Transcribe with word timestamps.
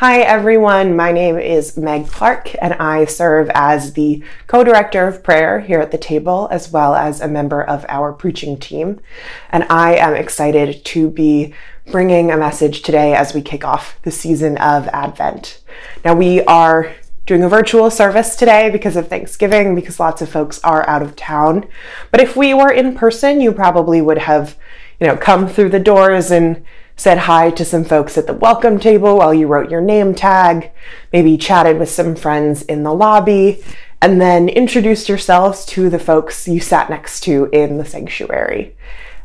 Hi, 0.00 0.20
everyone. 0.20 0.94
My 0.94 1.10
name 1.10 1.38
is 1.38 1.78
Meg 1.78 2.08
Clark, 2.08 2.54
and 2.60 2.74
I 2.74 3.06
serve 3.06 3.50
as 3.54 3.94
the 3.94 4.22
co 4.46 4.62
director 4.62 5.08
of 5.08 5.22
prayer 5.22 5.60
here 5.60 5.80
at 5.80 5.90
the 5.90 5.96
table, 5.96 6.48
as 6.50 6.70
well 6.70 6.94
as 6.94 7.22
a 7.22 7.28
member 7.28 7.62
of 7.62 7.86
our 7.88 8.12
preaching 8.12 8.58
team. 8.58 9.00
And 9.48 9.64
I 9.70 9.96
am 9.96 10.12
excited 10.12 10.84
to 10.84 11.08
be 11.08 11.54
bringing 11.90 12.30
a 12.30 12.36
message 12.36 12.82
today 12.82 13.14
as 13.14 13.32
we 13.32 13.40
kick 13.40 13.64
off 13.64 13.98
the 14.02 14.10
season 14.10 14.58
of 14.58 14.86
Advent. 14.88 15.62
Now, 16.04 16.14
we 16.14 16.42
are 16.42 16.92
doing 17.24 17.42
a 17.42 17.48
virtual 17.48 17.90
service 17.90 18.36
today 18.36 18.68
because 18.68 18.96
of 18.96 19.08
Thanksgiving, 19.08 19.74
because 19.74 19.98
lots 19.98 20.20
of 20.20 20.28
folks 20.28 20.60
are 20.62 20.86
out 20.86 21.00
of 21.00 21.16
town. 21.16 21.66
But 22.10 22.20
if 22.20 22.36
we 22.36 22.52
were 22.52 22.70
in 22.70 22.94
person, 22.96 23.40
you 23.40 23.50
probably 23.50 24.02
would 24.02 24.18
have, 24.18 24.58
you 25.00 25.06
know, 25.06 25.16
come 25.16 25.48
through 25.48 25.70
the 25.70 25.80
doors 25.80 26.30
and 26.30 26.66
said 26.96 27.18
hi 27.18 27.50
to 27.50 27.64
some 27.64 27.84
folks 27.84 28.16
at 28.16 28.26
the 28.26 28.32
welcome 28.32 28.80
table 28.80 29.18
while 29.18 29.34
you 29.34 29.46
wrote 29.46 29.70
your 29.70 29.82
name 29.82 30.14
tag, 30.14 30.70
maybe 31.12 31.36
chatted 31.36 31.78
with 31.78 31.90
some 31.90 32.16
friends 32.16 32.62
in 32.62 32.82
the 32.82 32.92
lobby, 32.92 33.62
and 34.00 34.18
then 34.18 34.48
introduced 34.48 35.08
yourselves 35.08 35.66
to 35.66 35.90
the 35.90 35.98
folks 35.98 36.48
you 36.48 36.58
sat 36.58 36.88
next 36.88 37.20
to 37.20 37.50
in 37.52 37.76
the 37.76 37.84
sanctuary. 37.84 38.74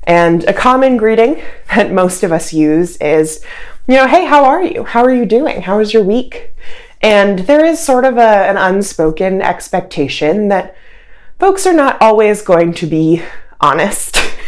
And 0.03 0.43
a 0.45 0.53
common 0.53 0.97
greeting 0.97 1.41
that 1.75 1.93
most 1.93 2.23
of 2.23 2.33
us 2.33 2.51
use 2.51 2.97
is, 2.97 3.43
you 3.87 3.95
know, 3.95 4.07
hey, 4.07 4.25
how 4.25 4.43
are 4.43 4.63
you? 4.63 4.83
How 4.83 5.03
are 5.03 5.13
you 5.13 5.25
doing? 5.25 5.61
How 5.61 5.77
was 5.77 5.93
your 5.93 6.03
week? 6.03 6.53
And 7.01 7.39
there 7.39 7.65
is 7.65 7.79
sort 7.79 8.03
of 8.03 8.17
a, 8.17 8.49
an 8.49 8.57
unspoken 8.57 9.41
expectation 9.41 10.49
that 10.49 10.75
folks 11.39 11.65
are 11.65 11.73
not 11.73 12.01
always 12.01 12.41
going 12.41 12.73
to 12.73 12.85
be 12.85 13.23
honest 13.61 14.17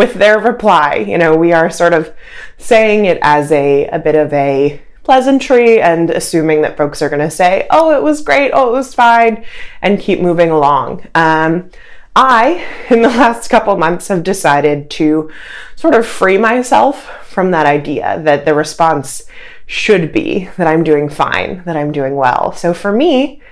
with 0.00 0.14
their 0.14 0.38
reply. 0.38 0.94
You 0.94 1.18
know, 1.18 1.36
we 1.36 1.52
are 1.52 1.68
sort 1.68 1.92
of 1.92 2.10
saying 2.56 3.04
it 3.04 3.18
as 3.20 3.52
a, 3.52 3.86
a 3.88 3.98
bit 3.98 4.14
of 4.14 4.32
a 4.32 4.80
pleasantry 5.02 5.78
and 5.78 6.08
assuming 6.08 6.62
that 6.62 6.78
folks 6.78 7.02
are 7.02 7.10
going 7.10 7.20
to 7.20 7.30
say, 7.30 7.66
oh, 7.68 7.94
it 7.94 8.02
was 8.02 8.22
great, 8.22 8.50
oh, 8.54 8.70
it 8.70 8.72
was 8.72 8.94
fine, 8.94 9.44
and 9.82 10.00
keep 10.00 10.22
moving 10.22 10.48
along. 10.48 11.06
Um, 11.14 11.68
I, 12.16 12.66
in 12.88 13.02
the 13.02 13.08
last 13.08 13.50
couple 13.50 13.76
months, 13.76 14.08
have 14.08 14.22
decided 14.22 14.88
to 14.92 15.30
sort 15.76 15.94
of 15.94 16.06
free 16.06 16.38
myself 16.38 17.04
from 17.26 17.50
that 17.50 17.66
idea 17.66 18.22
that 18.24 18.46
the 18.46 18.54
response 18.54 19.24
should 19.66 20.14
be 20.14 20.48
that 20.56 20.66
I'm 20.66 20.82
doing 20.82 21.10
fine, 21.10 21.62
that 21.66 21.76
I'm 21.76 21.92
doing 21.92 22.16
well. 22.16 22.52
So 22.52 22.72
for 22.72 22.90
me, 22.90 23.42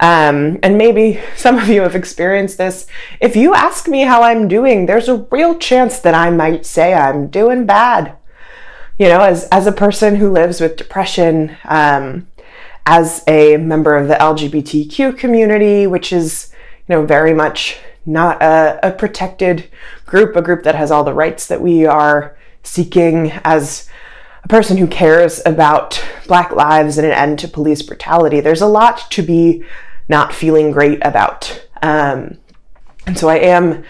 um, 0.00 0.58
and 0.62 0.78
maybe 0.78 1.20
some 1.36 1.58
of 1.58 1.68
you 1.68 1.82
have 1.82 1.94
experienced 1.94 2.56
this. 2.56 2.86
If 3.20 3.36
you 3.36 3.54
ask 3.54 3.86
me 3.86 4.00
how 4.00 4.22
I'm 4.22 4.48
doing, 4.48 4.86
there's 4.86 5.08
a 5.08 5.26
real 5.30 5.58
chance 5.58 5.98
that 6.00 6.14
I 6.14 6.30
might 6.30 6.64
say 6.64 6.94
I'm 6.94 7.28
doing 7.28 7.66
bad. 7.66 8.16
You 8.98 9.08
know, 9.08 9.20
as, 9.20 9.44
as 9.52 9.66
a 9.66 9.72
person 9.72 10.16
who 10.16 10.30
lives 10.30 10.60
with 10.60 10.76
depression, 10.76 11.56
um, 11.66 12.26
as 12.86 13.22
a 13.26 13.58
member 13.58 13.94
of 13.94 14.08
the 14.08 14.14
LGBTQ 14.14 15.18
community, 15.18 15.86
which 15.86 16.12
is, 16.14 16.52
you 16.88 16.94
know, 16.94 17.04
very 17.04 17.34
much 17.34 17.78
not 18.06 18.42
a, 18.42 18.80
a 18.82 18.92
protected 18.92 19.68
group, 20.06 20.34
a 20.34 20.42
group 20.42 20.62
that 20.64 20.74
has 20.74 20.90
all 20.90 21.04
the 21.04 21.12
rights 21.12 21.46
that 21.46 21.60
we 21.60 21.84
are 21.84 22.36
seeking 22.62 23.32
as 23.44 23.88
a 24.42 24.48
person 24.48 24.78
who 24.78 24.86
cares 24.86 25.42
about 25.44 26.02
Black 26.26 26.52
lives 26.52 26.96
and 26.96 27.06
an 27.06 27.12
end 27.12 27.38
to 27.40 27.48
police 27.48 27.82
brutality. 27.82 28.40
There's 28.40 28.62
a 28.62 28.66
lot 28.66 29.10
to 29.10 29.22
be 29.22 29.62
not 30.10 30.34
feeling 30.34 30.72
great 30.72 30.98
about. 31.06 31.64
Um, 31.80 32.36
and 33.06 33.16
so 33.16 33.28
I 33.28 33.36
am 33.36 33.84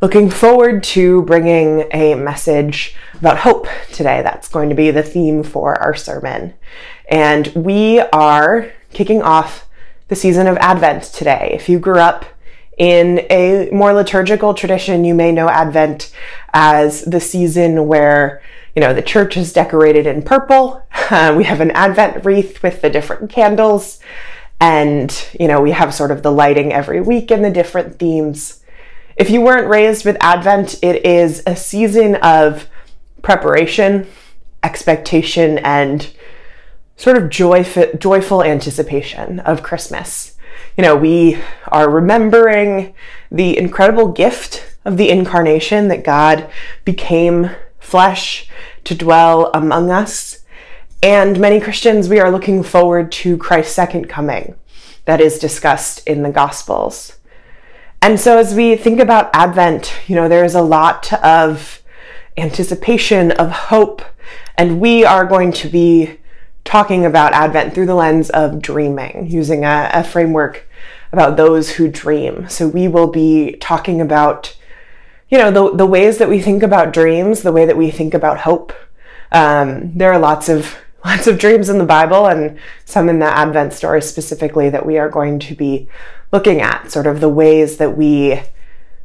looking 0.00 0.30
forward 0.30 0.84
to 0.84 1.22
bringing 1.22 1.88
a 1.92 2.14
message 2.14 2.94
about 3.14 3.38
hope 3.38 3.66
today. 3.92 4.22
That's 4.22 4.48
going 4.48 4.68
to 4.68 4.76
be 4.76 4.92
the 4.92 5.02
theme 5.02 5.42
for 5.42 5.74
our 5.82 5.94
sermon. 5.94 6.54
And 7.08 7.48
we 7.48 7.98
are 7.98 8.72
kicking 8.92 9.22
off 9.22 9.66
the 10.06 10.14
season 10.14 10.46
of 10.46 10.56
Advent 10.58 11.02
today. 11.02 11.50
If 11.52 11.68
you 11.68 11.80
grew 11.80 11.98
up 11.98 12.24
in 12.78 13.26
a 13.28 13.68
more 13.72 13.92
liturgical 13.92 14.54
tradition, 14.54 15.04
you 15.04 15.14
may 15.14 15.32
know 15.32 15.48
Advent 15.48 16.12
as 16.54 17.02
the 17.02 17.20
season 17.20 17.88
where 17.88 18.40
you 18.76 18.80
know 18.80 18.94
the 18.94 19.02
church 19.02 19.36
is 19.36 19.52
decorated 19.52 20.06
in 20.06 20.22
purple. 20.22 20.82
Uh, 21.10 21.34
we 21.36 21.42
have 21.42 21.60
an 21.60 21.72
Advent 21.72 22.24
wreath 22.24 22.62
with 22.62 22.82
the 22.82 22.90
different 22.90 23.30
candles. 23.30 23.98
And, 24.60 25.26
you 25.38 25.48
know, 25.48 25.60
we 25.60 25.72
have 25.72 25.94
sort 25.94 26.10
of 26.10 26.22
the 26.22 26.32
lighting 26.32 26.72
every 26.72 27.00
week 27.00 27.30
and 27.30 27.44
the 27.44 27.50
different 27.50 27.98
themes. 27.98 28.62
If 29.16 29.30
you 29.30 29.40
weren't 29.40 29.68
raised 29.68 30.04
with 30.04 30.16
Advent, 30.20 30.82
it 30.82 31.04
is 31.04 31.42
a 31.46 31.56
season 31.56 32.16
of 32.16 32.68
preparation, 33.22 34.06
expectation, 34.62 35.58
and 35.58 36.10
sort 36.96 37.16
of 37.16 37.28
joyful, 37.28 37.86
joyful 37.98 38.42
anticipation 38.42 39.40
of 39.40 39.62
Christmas. 39.62 40.36
You 40.76 40.82
know, 40.82 40.96
we 40.96 41.38
are 41.68 41.90
remembering 41.90 42.94
the 43.30 43.58
incredible 43.58 44.12
gift 44.12 44.78
of 44.84 44.96
the 44.96 45.10
incarnation 45.10 45.88
that 45.88 46.04
God 46.04 46.48
became 46.84 47.50
flesh 47.78 48.48
to 48.84 48.94
dwell 48.94 49.50
among 49.52 49.90
us 49.90 50.40
and 51.02 51.38
many 51.38 51.60
Christians, 51.60 52.08
we 52.08 52.20
are 52.20 52.30
looking 52.30 52.62
forward 52.62 53.12
to 53.12 53.36
Christ's 53.36 53.74
second 53.74 54.08
coming 54.08 54.56
that 55.04 55.20
is 55.20 55.38
discussed 55.38 56.06
in 56.06 56.22
the 56.22 56.30
Gospels. 56.30 57.18
And 58.02 58.18
so 58.20 58.38
as 58.38 58.54
we 58.54 58.76
think 58.76 59.00
about 59.00 59.30
Advent, 59.34 59.94
you 60.06 60.14
know, 60.14 60.28
there 60.28 60.44
is 60.44 60.54
a 60.54 60.62
lot 60.62 61.12
of 61.24 61.82
anticipation, 62.36 63.30
of 63.32 63.50
hope, 63.50 64.02
and 64.56 64.80
we 64.80 65.04
are 65.04 65.24
going 65.24 65.52
to 65.52 65.68
be 65.68 66.18
talking 66.64 67.04
about 67.04 67.32
Advent 67.32 67.74
through 67.74 67.86
the 67.86 67.94
lens 67.94 68.30
of 68.30 68.60
dreaming, 68.60 69.26
using 69.28 69.64
a, 69.64 69.90
a 69.92 70.04
framework 70.04 70.68
about 71.12 71.36
those 71.36 71.70
who 71.70 71.88
dream. 71.88 72.48
So 72.48 72.68
we 72.68 72.88
will 72.88 73.06
be 73.06 73.52
talking 73.60 74.00
about, 74.00 74.56
you 75.28 75.38
know, 75.38 75.50
the, 75.50 75.76
the 75.76 75.86
ways 75.86 76.18
that 76.18 76.28
we 76.28 76.40
think 76.40 76.62
about 76.62 76.92
dreams, 76.92 77.42
the 77.42 77.52
way 77.52 77.64
that 77.64 77.76
we 77.76 77.90
think 77.90 78.12
about 78.14 78.40
hope. 78.40 78.72
Um, 79.32 79.96
there 79.96 80.12
are 80.12 80.18
lots 80.18 80.48
of 80.48 80.76
lots 81.04 81.26
of 81.26 81.38
dreams 81.38 81.68
in 81.68 81.78
the 81.78 81.84
Bible 81.84 82.26
and 82.26 82.58
some 82.84 83.08
in 83.08 83.18
the 83.18 83.26
Advent 83.26 83.72
story 83.72 84.02
specifically 84.02 84.70
that 84.70 84.86
we 84.86 84.98
are 84.98 85.08
going 85.08 85.38
to 85.40 85.54
be 85.54 85.88
looking 86.32 86.60
at, 86.60 86.90
sort 86.90 87.06
of 87.06 87.20
the 87.20 87.28
ways 87.28 87.76
that 87.76 87.96
we 87.96 88.42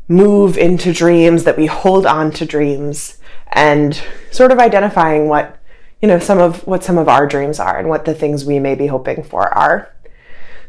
move 0.07 0.57
into 0.57 0.91
dreams, 0.91 1.43
that 1.43 1.57
we 1.57 1.67
hold 1.67 2.05
on 2.05 2.31
to 2.31 2.45
dreams, 2.45 3.17
and 3.51 4.01
sort 4.31 4.51
of 4.51 4.59
identifying 4.59 5.27
what 5.27 5.57
you 6.01 6.07
know 6.07 6.19
some 6.19 6.39
of 6.39 6.65
what 6.65 6.83
some 6.83 6.97
of 6.97 7.07
our 7.07 7.27
dreams 7.27 7.59
are 7.59 7.77
and 7.77 7.87
what 7.87 8.05
the 8.05 8.13
things 8.13 8.45
we 8.45 8.59
may 8.59 8.75
be 8.75 8.87
hoping 8.87 9.23
for 9.23 9.47
are. 9.49 9.93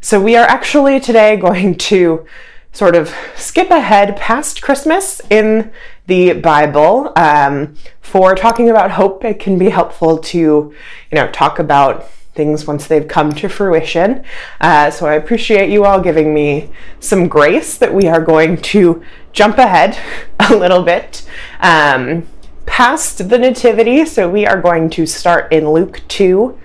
So 0.00 0.20
we 0.20 0.36
are 0.36 0.46
actually 0.46 1.00
today 1.00 1.36
going 1.48 1.76
to 1.76 2.26
sort 2.72 2.96
of 2.96 3.14
skip 3.36 3.70
ahead 3.70 4.16
past 4.16 4.62
Christmas 4.62 5.20
in 5.30 5.70
the 6.06 6.32
Bible. 6.32 7.12
Um, 7.16 7.76
for 8.00 8.34
talking 8.34 8.70
about 8.70 8.92
hope, 8.92 9.24
it 9.24 9.38
can 9.38 9.58
be 9.58 9.68
helpful 9.68 10.18
to, 10.18 10.38
you 10.38 10.74
know, 11.12 11.30
talk 11.30 11.58
about 11.58 12.10
things 12.34 12.66
once 12.66 12.86
they've 12.86 13.06
come 13.06 13.32
to 13.34 13.48
fruition. 13.48 14.24
Uh, 14.60 14.90
so 14.90 15.06
I 15.06 15.14
appreciate 15.14 15.68
you 15.68 15.84
all 15.84 16.00
giving 16.00 16.32
me 16.32 16.70
some 16.98 17.28
grace 17.28 17.76
that 17.76 17.92
we 17.92 18.08
are 18.08 18.22
going 18.22 18.56
to 18.56 19.02
jump 19.32 19.58
ahead 19.58 19.98
a 20.40 20.56
little 20.56 20.82
bit 20.82 21.28
um, 21.60 22.26
past 22.64 23.28
the 23.28 23.38
Nativity. 23.38 24.06
So 24.06 24.30
we 24.30 24.46
are 24.46 24.60
going 24.60 24.88
to 24.90 25.04
start 25.04 25.52
in 25.52 25.70
Luke 25.70 26.00
2 26.08 26.58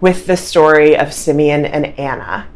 with 0.00 0.26
the 0.26 0.36
story 0.36 0.96
of 0.96 1.12
Simeon 1.12 1.64
and 1.64 1.86
Anna 1.98 2.48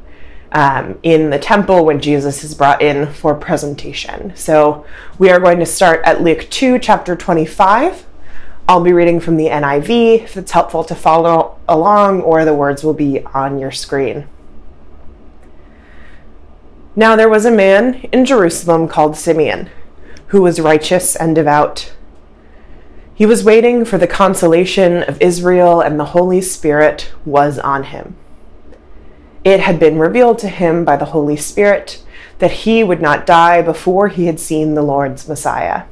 um, 0.52 0.98
in 1.02 1.30
the 1.30 1.38
temple 1.38 1.84
when 1.84 2.00
Jesus 2.00 2.44
is 2.44 2.54
brought 2.54 2.80
in 2.80 3.12
for 3.12 3.34
presentation. 3.34 4.34
So 4.36 4.86
we 5.18 5.30
are 5.30 5.40
going 5.40 5.58
to 5.58 5.66
start 5.66 6.02
at 6.04 6.22
Luke 6.22 6.46
2, 6.50 6.78
chapter 6.78 7.16
25. 7.16 8.06
I'll 8.68 8.82
be 8.82 8.92
reading 8.92 9.20
from 9.20 9.36
the 9.36 9.46
NIV 9.46 10.22
if 10.22 10.36
it's 10.36 10.50
helpful 10.50 10.82
to 10.84 10.94
follow 10.94 11.58
along, 11.68 12.22
or 12.22 12.44
the 12.44 12.54
words 12.54 12.82
will 12.82 12.94
be 12.94 13.22
on 13.26 13.58
your 13.58 13.70
screen. 13.70 14.26
Now 16.96 17.14
there 17.14 17.28
was 17.28 17.44
a 17.44 17.50
man 17.50 18.08
in 18.10 18.24
Jerusalem 18.24 18.88
called 18.88 19.16
Simeon, 19.16 19.70
who 20.28 20.42
was 20.42 20.58
righteous 20.58 21.14
and 21.14 21.34
devout. 21.34 21.92
He 23.14 23.26
was 23.26 23.44
waiting 23.44 23.84
for 23.84 23.98
the 23.98 24.06
consolation 24.06 25.02
of 25.02 25.20
Israel, 25.20 25.80
and 25.80 26.00
the 26.00 26.06
Holy 26.06 26.40
Spirit 26.40 27.12
was 27.24 27.58
on 27.58 27.84
him. 27.84 28.16
It 29.46 29.60
had 29.60 29.78
been 29.78 30.00
revealed 30.00 30.40
to 30.40 30.48
him 30.48 30.84
by 30.84 30.96
the 30.96 31.04
Holy 31.04 31.36
Spirit 31.36 32.02
that 32.40 32.50
he 32.50 32.82
would 32.82 33.00
not 33.00 33.24
die 33.24 33.62
before 33.62 34.08
he 34.08 34.26
had 34.26 34.40
seen 34.40 34.74
the 34.74 34.82
Lord's 34.82 35.28
Messiah. 35.28 35.84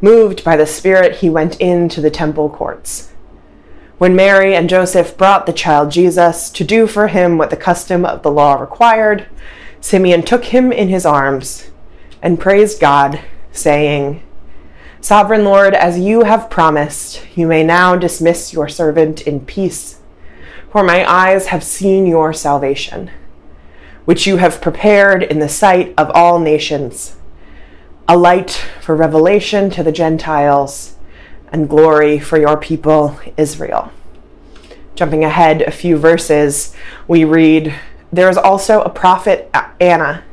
Moved 0.00 0.42
by 0.42 0.56
the 0.56 0.66
Spirit, 0.66 1.18
he 1.18 1.30
went 1.30 1.60
into 1.60 2.00
the 2.00 2.10
temple 2.10 2.50
courts. 2.50 3.12
When 3.98 4.16
Mary 4.16 4.56
and 4.56 4.68
Joseph 4.68 5.16
brought 5.16 5.46
the 5.46 5.52
child 5.52 5.92
Jesus 5.92 6.50
to 6.50 6.64
do 6.64 6.88
for 6.88 7.06
him 7.06 7.38
what 7.38 7.50
the 7.50 7.56
custom 7.56 8.04
of 8.04 8.24
the 8.24 8.30
law 8.32 8.54
required, 8.54 9.28
Simeon 9.80 10.24
took 10.24 10.46
him 10.46 10.72
in 10.72 10.88
his 10.88 11.06
arms 11.06 11.70
and 12.20 12.40
praised 12.40 12.80
God, 12.80 13.20
saying, 13.52 14.20
Sovereign 15.00 15.44
Lord, 15.44 15.74
as 15.74 16.00
you 16.00 16.24
have 16.24 16.50
promised, 16.50 17.24
you 17.36 17.46
may 17.46 17.62
now 17.62 17.94
dismiss 17.94 18.52
your 18.52 18.68
servant 18.68 19.20
in 19.28 19.46
peace 19.46 20.00
For 20.72 20.82
my 20.82 21.04
eyes 21.06 21.48
have 21.48 21.62
seen 21.62 22.06
your 22.06 22.32
salvation, 22.32 23.10
which 24.06 24.26
you 24.26 24.38
have 24.38 24.62
prepared 24.62 25.22
in 25.22 25.38
the 25.38 25.46
sight 25.46 25.92
of 25.98 26.10
all 26.14 26.38
nations, 26.38 27.16
a 28.08 28.16
light 28.16 28.52
for 28.80 28.96
revelation 28.96 29.68
to 29.68 29.82
the 29.82 29.92
Gentiles 29.92 30.96
and 31.52 31.68
glory 31.68 32.18
for 32.18 32.38
your 32.38 32.56
people, 32.56 33.20
Israel. 33.36 33.92
Jumping 34.94 35.22
ahead 35.22 35.60
a 35.60 35.70
few 35.70 35.98
verses, 35.98 36.74
we 37.06 37.22
read 37.22 37.74
There 38.10 38.30
is 38.30 38.38
also 38.38 38.80
a 38.80 38.88
prophet, 38.88 39.54
Anna, 39.78 40.24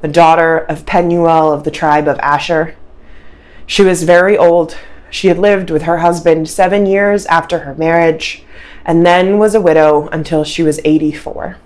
the 0.00 0.08
daughter 0.08 0.56
of 0.56 0.86
Penuel 0.86 1.52
of 1.52 1.64
the 1.64 1.70
tribe 1.70 2.08
of 2.08 2.18
Asher. 2.20 2.76
She 3.66 3.82
was 3.82 4.04
very 4.04 4.38
old. 4.38 4.74
She 5.10 5.28
had 5.28 5.38
lived 5.38 5.68
with 5.68 5.82
her 5.82 5.98
husband 5.98 6.48
seven 6.48 6.86
years 6.86 7.26
after 7.26 7.58
her 7.58 7.74
marriage 7.74 8.46
and 8.84 9.06
then 9.06 9.38
was 9.38 9.54
a 9.54 9.60
widow 9.60 10.08
until 10.08 10.44
she 10.44 10.62
was 10.62 10.80
84. 10.84 11.56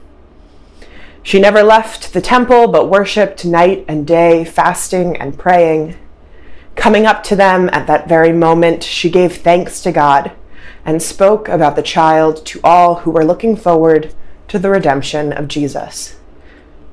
She 1.23 1.41
never 1.41 1.63
left 1.63 2.13
the 2.13 2.21
temple 2.21 2.69
but 2.69 2.89
worshiped 2.89 3.45
night 3.45 3.85
and 3.89 4.07
day, 4.07 4.45
fasting 4.45 5.17
and 5.17 5.39
praying. 5.39 5.97
Coming 6.77 7.07
up 7.07 7.23
to 7.25 7.37
them 7.37 7.69
at 7.73 7.87
that 7.87 8.09
very 8.09 8.33
moment, 8.33 8.83
she 8.83 9.11
gave 9.11 9.37
thanks 9.37 9.83
to 9.83 9.91
God 9.91 10.33
and 10.85 11.03
spoke 11.03 11.49
about 11.49 11.75
the 11.75 11.83
child 11.83 12.47
to 12.47 12.61
all 12.63 12.97
who 12.97 13.11
were 13.11 13.25
looking 13.25 13.57
forward 13.57 14.15
to 14.47 14.59
the 14.59 14.71
redemption 14.71 15.33
of 15.33 15.49
Jesus, 15.49 16.17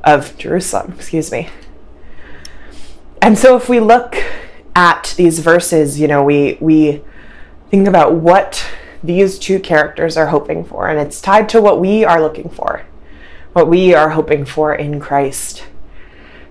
of 0.03 0.35
Jerusalem, 0.37 0.93
excuse 0.95 1.31
me. 1.31 1.49
And 3.21 3.37
so 3.37 3.55
if 3.55 3.69
we 3.69 3.79
look 3.79 4.15
at 4.75 5.13
these 5.15 5.39
verses, 5.39 5.99
you 5.99 6.07
know, 6.07 6.23
we 6.23 6.57
we 6.59 7.01
think 7.69 7.87
about 7.87 8.15
what 8.15 8.65
these 9.03 9.37
two 9.37 9.59
characters 9.59 10.15
are 10.17 10.27
hoping 10.27 10.63
for, 10.63 10.87
and 10.87 10.99
it's 10.99 11.21
tied 11.21 11.49
to 11.49 11.61
what 11.61 11.79
we 11.79 12.05
are 12.05 12.21
looking 12.21 12.49
for, 12.49 12.85
what 13.53 13.67
we 13.67 13.93
are 13.93 14.11
hoping 14.11 14.45
for 14.45 14.73
in 14.73 14.99
Christ. 14.99 15.65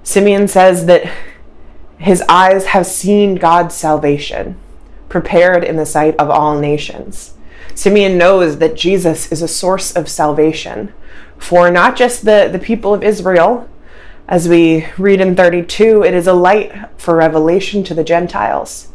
Simeon 0.03 0.49
says 0.49 0.87
that 0.87 1.11
his 1.99 2.23
eyes 2.29 2.67
have 2.67 2.87
seen 2.87 3.37
God's 3.37 3.75
salvation, 3.75 4.59
prepared 5.09 5.65
in 5.65 5.77
the 5.77 5.87
sight 5.87 6.17
of 6.17 6.31
all 6.31 6.59
nations. 6.59 7.35
Simeon 7.75 8.19
knows 8.19 8.59
that 8.59 8.77
Jesus 8.77 9.31
is 9.33 9.41
a 9.41 9.49
source 9.49 9.95
of 9.95 10.09
salvation 10.09 10.93
for 11.39 11.71
not 11.71 11.97
just 11.97 12.25
the, 12.25 12.49
the 12.51 12.59
people 12.59 12.95
of 12.95 13.03
Israel, 13.03 13.69
as 14.29 14.49
we 14.49 14.87
read 14.97 15.21
in 15.21 15.35
32, 15.35 16.05
it 16.05 16.15
is 16.15 16.29
a 16.29 16.33
light 16.33 16.73
for 16.97 17.17
revelation 17.17 17.83
to 17.85 17.95
the 17.95 18.05
Gentiles 18.05 18.89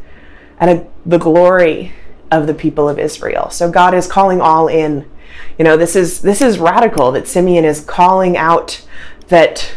and 0.59 0.71
a, 0.71 0.87
the 1.05 1.17
glory 1.17 1.93
of 2.31 2.47
the 2.47 2.53
people 2.53 2.89
of 2.89 2.99
Israel. 2.99 3.49
So 3.49 3.69
God 3.71 3.93
is 3.93 4.07
calling 4.07 4.41
all 4.41 4.67
in. 4.67 5.09
You 5.57 5.65
know, 5.65 5.77
this 5.77 5.95
is 5.95 6.21
this 6.21 6.41
is 6.41 6.59
radical 6.59 7.11
that 7.11 7.27
Simeon 7.27 7.65
is 7.65 7.81
calling 7.81 8.37
out 8.37 8.85
that 9.27 9.71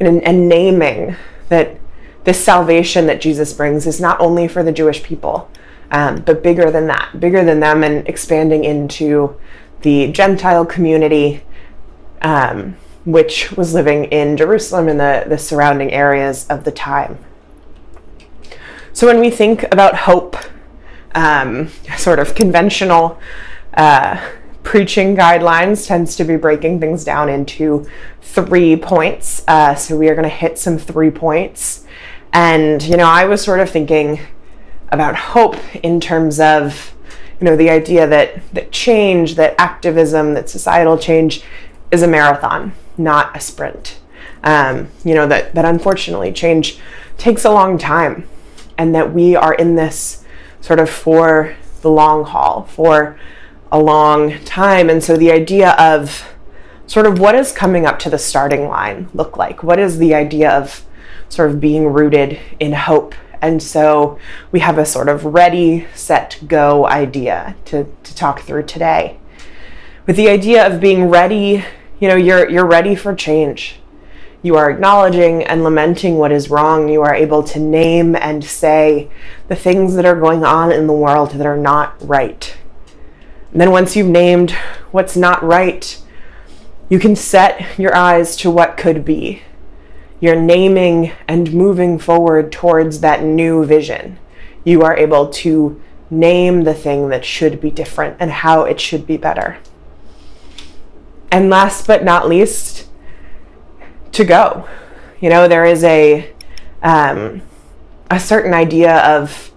and, 0.00 0.22
and 0.22 0.48
naming 0.48 1.16
that 1.48 1.78
this 2.24 2.42
salvation 2.42 3.06
that 3.06 3.20
Jesus 3.20 3.52
brings 3.52 3.86
is 3.86 4.00
not 4.00 4.20
only 4.20 4.48
for 4.48 4.62
the 4.62 4.72
Jewish 4.72 5.02
people, 5.02 5.50
um, 5.90 6.22
but 6.22 6.42
bigger 6.42 6.70
than 6.70 6.86
that, 6.86 7.18
bigger 7.18 7.44
than 7.44 7.60
them, 7.60 7.82
and 7.82 8.08
expanding 8.08 8.64
into 8.64 9.36
the 9.82 10.10
Gentile 10.12 10.64
community, 10.64 11.42
um, 12.22 12.76
which 13.04 13.52
was 13.52 13.74
living 13.74 14.04
in 14.06 14.36
Jerusalem 14.36 14.88
and 14.88 14.98
the, 14.98 15.24
the 15.28 15.38
surrounding 15.38 15.92
areas 15.92 16.46
of 16.48 16.64
the 16.64 16.70
time. 16.70 17.18
So 18.92 19.06
when 19.06 19.20
we 19.20 19.30
think 19.30 19.64
about 19.64 19.96
hope 19.96 20.36
um, 21.14 21.68
sort 21.96 22.18
of 22.18 22.34
conventional 22.34 23.18
uh, 23.74 24.30
preaching 24.62 25.16
guidelines 25.16 25.86
tends 25.86 26.16
to 26.16 26.24
be 26.24 26.36
breaking 26.36 26.80
things 26.80 27.04
down 27.04 27.28
into 27.28 27.86
three 28.20 28.76
points. 28.76 29.42
Uh, 29.48 29.74
so 29.74 29.96
we 29.96 30.08
are 30.08 30.14
going 30.14 30.28
to 30.28 30.34
hit 30.34 30.58
some 30.58 30.78
three 30.78 31.10
points. 31.10 31.84
And, 32.32 32.82
you 32.82 32.96
know, 32.96 33.06
I 33.06 33.24
was 33.24 33.42
sort 33.42 33.60
of 33.60 33.70
thinking 33.70 34.20
about 34.90 35.16
hope 35.16 35.56
in 35.82 36.00
terms 36.00 36.38
of, 36.40 36.94
you 37.40 37.44
know, 37.44 37.56
the 37.56 37.70
idea 37.70 38.06
that, 38.06 38.40
that 38.54 38.70
change, 38.72 39.34
that 39.34 39.54
activism, 39.58 40.34
that 40.34 40.48
societal 40.48 40.96
change 40.96 41.42
is 41.90 42.02
a 42.02 42.06
marathon, 42.06 42.72
not 42.96 43.36
a 43.36 43.40
sprint. 43.40 43.98
Um, 44.44 44.88
you 45.04 45.14
know, 45.14 45.26
that, 45.26 45.54
that 45.54 45.64
unfortunately 45.64 46.32
change 46.32 46.78
takes 47.16 47.44
a 47.44 47.50
long 47.50 47.78
time 47.78 48.28
and 48.78 48.94
that 48.94 49.12
we 49.12 49.36
are 49.36 49.54
in 49.54 49.76
this 49.76 50.21
sort 50.62 50.80
of 50.80 50.88
for 50.88 51.54
the 51.82 51.90
long 51.90 52.24
haul, 52.24 52.64
for 52.64 53.18
a 53.70 53.78
long 53.78 54.38
time. 54.44 54.88
And 54.88 55.04
so 55.04 55.18
the 55.18 55.30
idea 55.30 55.72
of 55.72 56.24
sort 56.86 57.06
of 57.06 57.18
what 57.18 57.34
is 57.34 57.52
coming 57.52 57.84
up 57.84 57.98
to 57.98 58.10
the 58.10 58.18
starting 58.18 58.68
line 58.68 59.08
look 59.12 59.36
like? 59.36 59.62
What 59.62 59.78
is 59.78 59.98
the 59.98 60.14
idea 60.14 60.50
of 60.50 60.84
sort 61.28 61.50
of 61.50 61.60
being 61.60 61.86
rooted 61.86 62.38
in 62.60 62.72
hope? 62.72 63.14
And 63.40 63.62
so 63.62 64.18
we 64.52 64.60
have 64.60 64.78
a 64.78 64.86
sort 64.86 65.08
of 65.08 65.24
ready, 65.24 65.86
set, 65.94 66.38
go 66.46 66.86
idea 66.86 67.56
to, 67.66 67.86
to 68.02 68.14
talk 68.14 68.40
through 68.42 68.64
today. 68.64 69.18
With 70.06 70.16
the 70.16 70.28
idea 70.28 70.66
of 70.66 70.80
being 70.80 71.08
ready, 71.08 71.64
you 71.98 72.08
know, 72.08 72.16
you're, 72.16 72.48
you're 72.48 72.66
ready 72.66 72.94
for 72.94 73.14
change 73.14 73.80
you 74.42 74.56
are 74.56 74.70
acknowledging 74.70 75.44
and 75.44 75.62
lamenting 75.62 76.18
what 76.18 76.32
is 76.32 76.50
wrong. 76.50 76.88
You 76.88 77.02
are 77.02 77.14
able 77.14 77.44
to 77.44 77.60
name 77.60 78.16
and 78.16 78.44
say 78.44 79.08
the 79.48 79.54
things 79.54 79.94
that 79.94 80.04
are 80.04 80.18
going 80.18 80.44
on 80.44 80.72
in 80.72 80.88
the 80.88 80.92
world 80.92 81.30
that 81.32 81.46
are 81.46 81.56
not 81.56 81.94
right. 82.00 82.56
And 83.52 83.60
then, 83.60 83.70
once 83.70 83.94
you've 83.94 84.08
named 84.08 84.50
what's 84.90 85.16
not 85.16 85.42
right, 85.44 86.00
you 86.88 86.98
can 86.98 87.14
set 87.14 87.78
your 87.78 87.94
eyes 87.94 88.34
to 88.36 88.50
what 88.50 88.76
could 88.76 89.04
be. 89.04 89.42
You're 90.20 90.40
naming 90.40 91.12
and 91.28 91.52
moving 91.52 91.98
forward 91.98 92.50
towards 92.50 93.00
that 93.00 93.22
new 93.22 93.64
vision. 93.64 94.18
You 94.64 94.82
are 94.82 94.96
able 94.96 95.28
to 95.30 95.80
name 96.10 96.64
the 96.64 96.74
thing 96.74 97.08
that 97.08 97.24
should 97.24 97.60
be 97.60 97.70
different 97.70 98.16
and 98.20 98.30
how 98.30 98.62
it 98.64 98.80
should 98.80 99.06
be 99.06 99.16
better. 99.16 99.58
And 101.30 101.48
last 101.48 101.86
but 101.86 102.04
not 102.04 102.28
least, 102.28 102.88
to 104.12 104.24
go. 104.24 104.68
You 105.20 105.30
know, 105.30 105.48
there 105.48 105.64
is 105.64 105.84
a 105.84 106.32
um, 106.82 107.42
a 108.10 108.20
certain 108.20 108.54
idea 108.54 108.98
of 108.98 109.52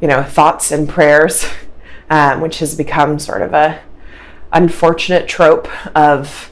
you 0.00 0.08
know 0.08 0.22
thoughts 0.22 0.72
and 0.72 0.88
prayers, 0.88 1.46
um, 2.10 2.40
which 2.40 2.58
has 2.58 2.74
become 2.74 3.18
sort 3.18 3.42
of 3.42 3.54
a 3.54 3.80
unfortunate 4.52 5.28
trope 5.28 5.68
of 5.96 6.50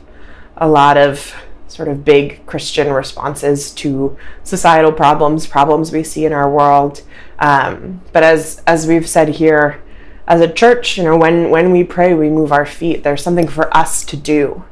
a 0.56 0.68
lot 0.68 0.96
of 0.96 1.34
sort 1.68 1.88
of 1.88 2.04
big 2.04 2.44
Christian 2.46 2.92
responses 2.92 3.70
to 3.72 4.16
societal 4.42 4.92
problems, 4.92 5.46
problems 5.46 5.92
we 5.92 6.02
see 6.02 6.24
in 6.24 6.32
our 6.32 6.50
world. 6.50 7.02
Um, 7.38 8.02
but 8.12 8.22
as 8.22 8.62
as 8.66 8.86
we've 8.86 9.08
said 9.08 9.28
here, 9.28 9.80
as 10.26 10.40
a 10.40 10.52
church, 10.52 10.98
you 10.98 11.04
know, 11.04 11.16
when 11.16 11.50
when 11.50 11.70
we 11.70 11.84
pray, 11.84 12.14
we 12.14 12.28
move 12.28 12.52
our 12.52 12.66
feet. 12.66 13.04
There's 13.04 13.22
something 13.22 13.48
for 13.48 13.74
us 13.76 14.04
to 14.06 14.16
do 14.16 14.64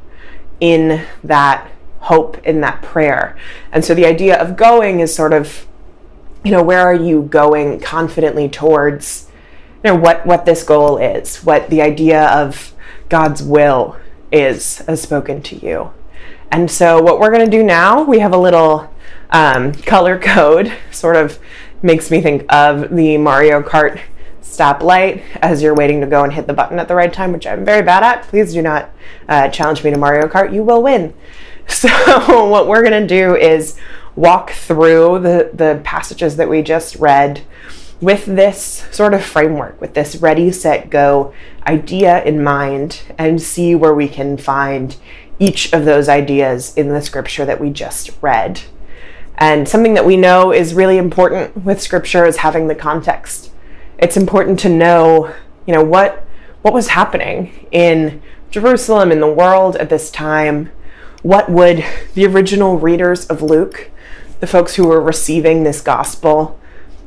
in 0.60 1.04
that 1.22 1.70
hope 2.06 2.38
in 2.46 2.60
that 2.60 2.82
prayer. 2.82 3.36
And 3.72 3.84
so 3.84 3.92
the 3.92 4.06
idea 4.06 4.40
of 4.40 4.56
going 4.56 5.00
is 5.00 5.12
sort 5.12 5.32
of, 5.32 5.66
you 6.44 6.52
know, 6.52 6.62
where 6.62 6.80
are 6.80 6.94
you 6.94 7.22
going 7.22 7.80
confidently 7.80 8.48
towards, 8.48 9.28
you 9.82 9.90
know, 9.90 9.96
what, 9.96 10.24
what 10.24 10.46
this 10.46 10.62
goal 10.62 10.98
is, 10.98 11.38
what 11.38 11.68
the 11.68 11.82
idea 11.82 12.28
of 12.28 12.72
God's 13.08 13.42
will 13.42 13.96
is 14.30 14.82
as 14.82 15.02
spoken 15.02 15.42
to 15.42 15.56
you. 15.56 15.92
And 16.52 16.70
so 16.70 17.02
what 17.02 17.18
we're 17.18 17.32
going 17.32 17.44
to 17.44 17.56
do 17.56 17.64
now, 17.64 18.02
we 18.02 18.20
have 18.20 18.32
a 18.32 18.38
little 18.38 18.88
um, 19.30 19.72
color 19.72 20.16
code, 20.16 20.72
sort 20.92 21.16
of 21.16 21.40
makes 21.82 22.08
me 22.08 22.20
think 22.20 22.44
of 22.52 22.94
the 22.94 23.18
Mario 23.18 23.62
Kart 23.62 24.00
stoplight 24.40 25.22
as 25.42 25.60
you're 25.60 25.74
waiting 25.74 26.00
to 26.00 26.06
go 26.06 26.22
and 26.22 26.32
hit 26.32 26.46
the 26.46 26.52
button 26.52 26.78
at 26.78 26.86
the 26.86 26.94
right 26.94 27.12
time, 27.12 27.32
which 27.32 27.48
I'm 27.48 27.64
very 27.64 27.82
bad 27.82 28.04
at. 28.04 28.22
Please 28.22 28.52
do 28.52 28.62
not 28.62 28.90
uh, 29.28 29.48
challenge 29.48 29.82
me 29.82 29.90
to 29.90 29.98
Mario 29.98 30.28
Kart. 30.28 30.54
You 30.54 30.62
will 30.62 30.82
win. 30.84 31.12
So, 31.76 32.46
what 32.46 32.68
we're 32.68 32.82
going 32.82 33.02
to 33.02 33.06
do 33.06 33.36
is 33.36 33.76
walk 34.14 34.52
through 34.52 35.18
the, 35.18 35.50
the 35.52 35.80
passages 35.84 36.36
that 36.36 36.48
we 36.48 36.62
just 36.62 36.96
read 36.96 37.42
with 38.00 38.24
this 38.26 38.86
sort 38.90 39.14
of 39.14 39.24
framework, 39.24 39.80
with 39.80 39.94
this 39.94 40.16
ready, 40.16 40.50
set, 40.52 40.90
go 40.90 41.34
idea 41.66 42.22
in 42.24 42.42
mind, 42.42 43.02
and 43.18 43.40
see 43.40 43.74
where 43.74 43.94
we 43.94 44.08
can 44.08 44.36
find 44.36 44.96
each 45.38 45.72
of 45.72 45.84
those 45.84 46.08
ideas 46.08 46.74
in 46.76 46.88
the 46.88 47.02
scripture 47.02 47.44
that 47.44 47.60
we 47.60 47.70
just 47.70 48.10
read. 48.22 48.62
And 49.38 49.68
something 49.68 49.94
that 49.94 50.06
we 50.06 50.16
know 50.16 50.52
is 50.52 50.72
really 50.72 50.96
important 50.96 51.64
with 51.64 51.82
scripture 51.82 52.24
is 52.24 52.38
having 52.38 52.68
the 52.68 52.74
context. 52.74 53.50
It's 53.98 54.16
important 54.16 54.58
to 54.60 54.68
know, 54.68 55.34
you 55.66 55.74
know, 55.74 55.84
what 55.84 56.22
what 56.62 56.74
was 56.74 56.88
happening 56.88 57.66
in 57.70 58.20
Jerusalem 58.50 59.12
in 59.12 59.20
the 59.20 59.32
world 59.32 59.76
at 59.76 59.88
this 59.88 60.10
time 60.10 60.72
what 61.26 61.50
would 61.50 61.84
the 62.14 62.24
original 62.24 62.78
readers 62.78 63.26
of 63.26 63.42
Luke, 63.42 63.90
the 64.38 64.46
folks 64.46 64.76
who 64.76 64.86
were 64.86 65.00
receiving 65.00 65.64
this 65.64 65.80
gospel, 65.80 66.56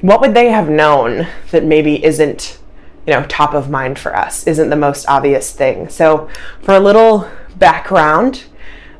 what 0.02 0.20
would 0.20 0.34
they 0.34 0.52
have 0.52 0.68
known 0.68 1.26
that 1.52 1.64
maybe 1.64 2.04
isn't 2.04 2.60
you 3.08 3.14
know, 3.14 3.24
top 3.24 3.54
of 3.54 3.70
mind 3.70 3.98
for 3.98 4.14
us, 4.14 4.46
isn't 4.46 4.70
the 4.70 4.76
most 4.76 5.08
obvious 5.08 5.54
thing. 5.54 5.88
So, 5.88 6.30
for 6.62 6.76
a 6.76 6.80
little 6.82 7.30
background, 7.56 8.44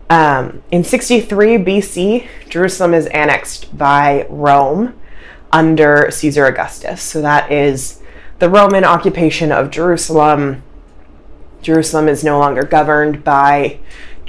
um, 0.10 0.64
in 0.72 0.86
63 0.86 1.58
BC, 1.58 2.28
Jerusalem 2.50 2.94
is 2.94 3.06
annexed 3.08 3.78
by 3.78 4.26
Rome 4.30 5.00
under 5.52 6.10
Caesar 6.12 6.46
Augustus. 6.46 7.04
So, 7.04 7.22
that 7.22 7.52
is 7.52 8.02
the 8.40 8.50
Roman 8.50 8.86
occupation 8.86 9.52
of 9.52 9.70
Jerusalem. 9.70 10.64
Jerusalem 11.62 12.08
is 12.08 12.24
no 12.24 12.40
longer 12.40 12.64
governed 12.64 13.24
by 13.24 13.80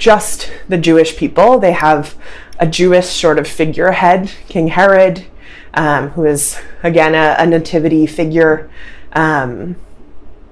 just 0.01 0.51
the 0.67 0.79
Jewish 0.79 1.15
people. 1.15 1.59
They 1.59 1.73
have 1.73 2.15
a 2.59 2.65
Jewish 2.65 3.05
sort 3.05 3.37
of 3.37 3.47
figurehead, 3.47 4.31
King 4.49 4.69
Herod, 4.69 5.27
um, 5.75 6.09
who 6.09 6.25
is 6.25 6.59
again 6.81 7.13
a, 7.13 7.35
a 7.37 7.45
nativity 7.45 8.07
figure. 8.07 8.69
Um, 9.13 9.75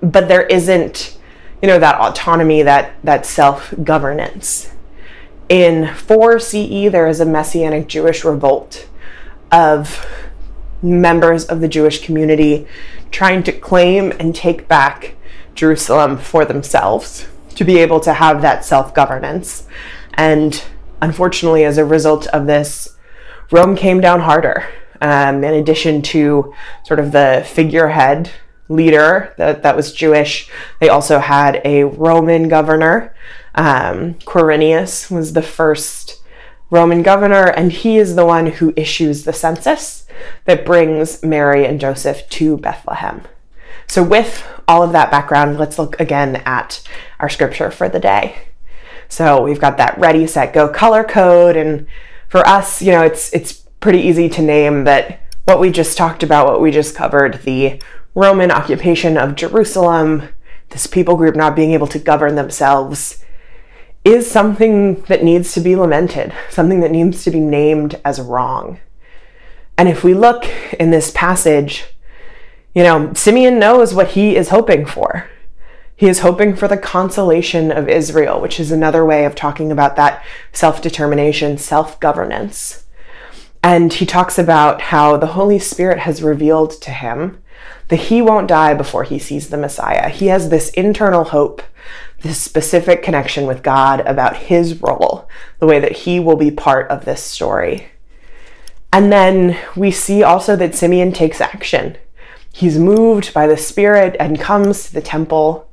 but 0.01 0.27
there 0.27 0.43
isn't, 0.43 1.17
you 1.63 1.67
know, 1.67 1.79
that 1.79 1.99
autonomy, 1.99 2.61
that 2.61 2.93
that 3.03 3.25
self 3.25 3.73
governance. 3.83 4.71
In 5.49 5.95
4 5.95 6.39
CE, 6.39 6.91
there 6.91 7.07
is 7.07 7.19
a 7.19 7.25
messianic 7.25 7.87
Jewish 7.87 8.23
revolt 8.23 8.87
of 9.51 10.05
members 10.83 11.45
of 11.45 11.59
the 11.59 11.67
Jewish 11.67 12.05
community 12.05 12.67
trying 13.09 13.41
to 13.43 13.51
claim 13.51 14.13
and 14.19 14.35
take 14.35 14.67
back 14.67 15.15
Jerusalem 15.55 16.19
for 16.19 16.45
themselves 16.45 17.25
to 17.59 17.65
be 17.65 17.79
able 17.79 17.99
to 17.99 18.13
have 18.13 18.41
that 18.41 18.63
self 18.63 18.93
governance. 18.93 19.67
And 20.13 20.63
unfortunately, 21.01 21.65
as 21.65 21.77
a 21.77 21.83
result 21.83 22.25
of 22.27 22.47
this, 22.47 22.95
Rome 23.51 23.75
came 23.75 23.99
down 23.99 24.21
harder. 24.21 24.65
Um, 25.01 25.43
in 25.43 25.53
addition 25.53 26.01
to 26.03 26.53
sort 26.85 27.01
of 27.01 27.11
the 27.11 27.45
figurehead 27.45 28.31
leader 28.69 29.33
that, 29.37 29.63
that 29.63 29.75
was 29.75 29.91
Jewish, 29.91 30.49
they 30.79 30.87
also 30.87 31.19
had 31.19 31.61
a 31.65 31.83
Roman 31.83 32.47
governor. 32.47 33.13
Um, 33.55 34.13
Quirinius 34.25 35.11
was 35.11 35.33
the 35.33 35.41
first 35.41 36.21
Roman 36.69 37.01
governor, 37.01 37.47
and 37.47 37.73
he 37.73 37.97
is 37.97 38.15
the 38.15 38.25
one 38.25 38.45
who 38.45 38.73
issues 38.77 39.25
the 39.25 39.33
census 39.33 40.05
that 40.45 40.65
brings 40.65 41.23
Mary 41.23 41.65
and 41.65 41.77
Joseph 41.77 42.29
to 42.29 42.55
Bethlehem. 42.55 43.23
So, 43.87 44.01
with 44.01 44.45
all 44.69 44.83
of 44.83 44.91
that 44.91 45.09
background, 45.09 45.57
let's 45.57 45.79
look 45.79 45.99
again 45.99 46.37
at 46.45 46.81
our 47.19 47.27
scripture 47.27 47.71
for 47.71 47.89
the 47.89 47.99
day. 47.99 48.37
So, 49.09 49.41
we've 49.41 49.59
got 49.59 49.77
that 49.77 49.97
ready, 49.97 50.27
set, 50.27 50.53
go 50.53 50.69
color 50.69 51.03
code, 51.03 51.57
and 51.57 51.87
for 52.27 52.47
us, 52.47 52.79
you 52.81 52.91
know, 52.91 53.01
it's 53.01 53.33
it's 53.33 53.53
pretty 53.79 53.99
easy 53.99 54.29
to 54.29 54.41
name 54.43 54.83
that 54.83 55.21
what 55.45 55.59
we 55.59 55.71
just 55.71 55.97
talked 55.97 56.21
about, 56.21 56.45
what 56.45 56.61
we 56.61 56.69
just 56.69 56.95
covered, 56.95 57.41
the 57.41 57.81
Roman 58.13 58.51
occupation 58.51 59.17
of 59.17 59.35
Jerusalem, 59.35 60.29
this 60.69 60.85
people 60.85 61.15
group 61.15 61.35
not 61.35 61.55
being 61.55 61.71
able 61.71 61.87
to 61.87 61.97
govern 61.97 62.35
themselves, 62.35 63.23
is 64.05 64.29
something 64.29 65.01
that 65.03 65.23
needs 65.23 65.53
to 65.53 65.61
be 65.61 65.75
lamented, 65.75 66.31
something 66.51 66.79
that 66.81 66.91
needs 66.91 67.23
to 67.23 67.31
be 67.31 67.39
named 67.39 67.99
as 68.05 68.21
wrong. 68.21 68.79
And 69.77 69.89
if 69.89 70.03
we 70.03 70.13
look 70.13 70.45
in 70.79 70.91
this 70.91 71.09
passage, 71.09 71.85
you 72.73 72.83
know, 72.83 73.13
Simeon 73.13 73.59
knows 73.59 73.93
what 73.93 74.09
he 74.09 74.35
is 74.35 74.49
hoping 74.49 74.85
for. 74.85 75.29
He 75.95 76.07
is 76.07 76.19
hoping 76.19 76.55
for 76.55 76.67
the 76.67 76.77
consolation 76.77 77.71
of 77.71 77.89
Israel, 77.89 78.39
which 78.39 78.59
is 78.59 78.71
another 78.71 79.03
way 79.03 79.25
of 79.25 79.35
talking 79.35 79.71
about 79.71 79.97
that 79.97 80.23
self 80.53 80.81
determination, 80.81 81.57
self 81.57 81.99
governance. 81.99 82.85
And 83.61 83.91
he 83.91 84.05
talks 84.05 84.39
about 84.39 84.79
how 84.79 85.17
the 85.17 85.27
Holy 85.27 85.59
Spirit 85.59 85.99
has 85.99 86.23
revealed 86.23 86.71
to 86.81 86.91
him 86.91 87.41
that 87.89 87.97
he 87.97 88.21
won't 88.21 88.47
die 88.47 88.73
before 88.73 89.03
he 89.03 89.19
sees 89.19 89.49
the 89.49 89.57
Messiah. 89.57 90.09
He 90.09 90.27
has 90.27 90.47
this 90.47 90.69
internal 90.69 91.25
hope, 91.25 91.61
this 92.21 92.39
specific 92.41 93.03
connection 93.03 93.45
with 93.45 93.63
God 93.63 93.99
about 94.01 94.37
his 94.37 94.81
role, 94.81 95.27
the 95.59 95.67
way 95.67 95.79
that 95.79 95.91
he 95.91 96.19
will 96.19 96.37
be 96.37 96.51
part 96.51 96.89
of 96.89 97.03
this 97.03 97.21
story. 97.21 97.89
And 98.93 99.11
then 99.11 99.57
we 99.75 99.91
see 99.91 100.23
also 100.23 100.55
that 100.55 100.75
Simeon 100.75 101.11
takes 101.11 101.41
action. 101.41 101.97
He's 102.59 102.77
moved 102.77 103.33
by 103.33 103.47
the 103.47 103.55
Spirit 103.55 104.17
and 104.19 104.37
comes 104.37 104.83
to 104.83 104.93
the 104.93 104.99
temple. 104.99 105.69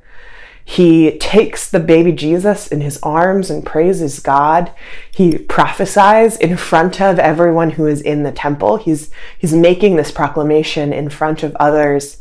He 0.63 1.17
takes 1.17 1.69
the 1.69 1.81
baby 1.81 2.13
Jesus 2.13 2.69
in 2.69 2.79
his 2.79 2.97
arms 3.03 3.49
and 3.49 3.65
praises 3.65 4.21
God. 4.21 4.71
He 5.11 5.37
prophesies 5.37 6.37
in 6.37 6.55
front 6.55 7.01
of 7.01 7.19
everyone 7.19 7.71
who 7.71 7.87
is 7.87 7.99
in 7.99 8.23
the 8.23 8.31
temple. 8.31 8.77
He's, 8.77 9.11
he's 9.37 9.53
making 9.53 9.97
this 9.97 10.11
proclamation 10.11 10.93
in 10.93 11.09
front 11.09 11.43
of 11.43 11.57
others 11.57 12.19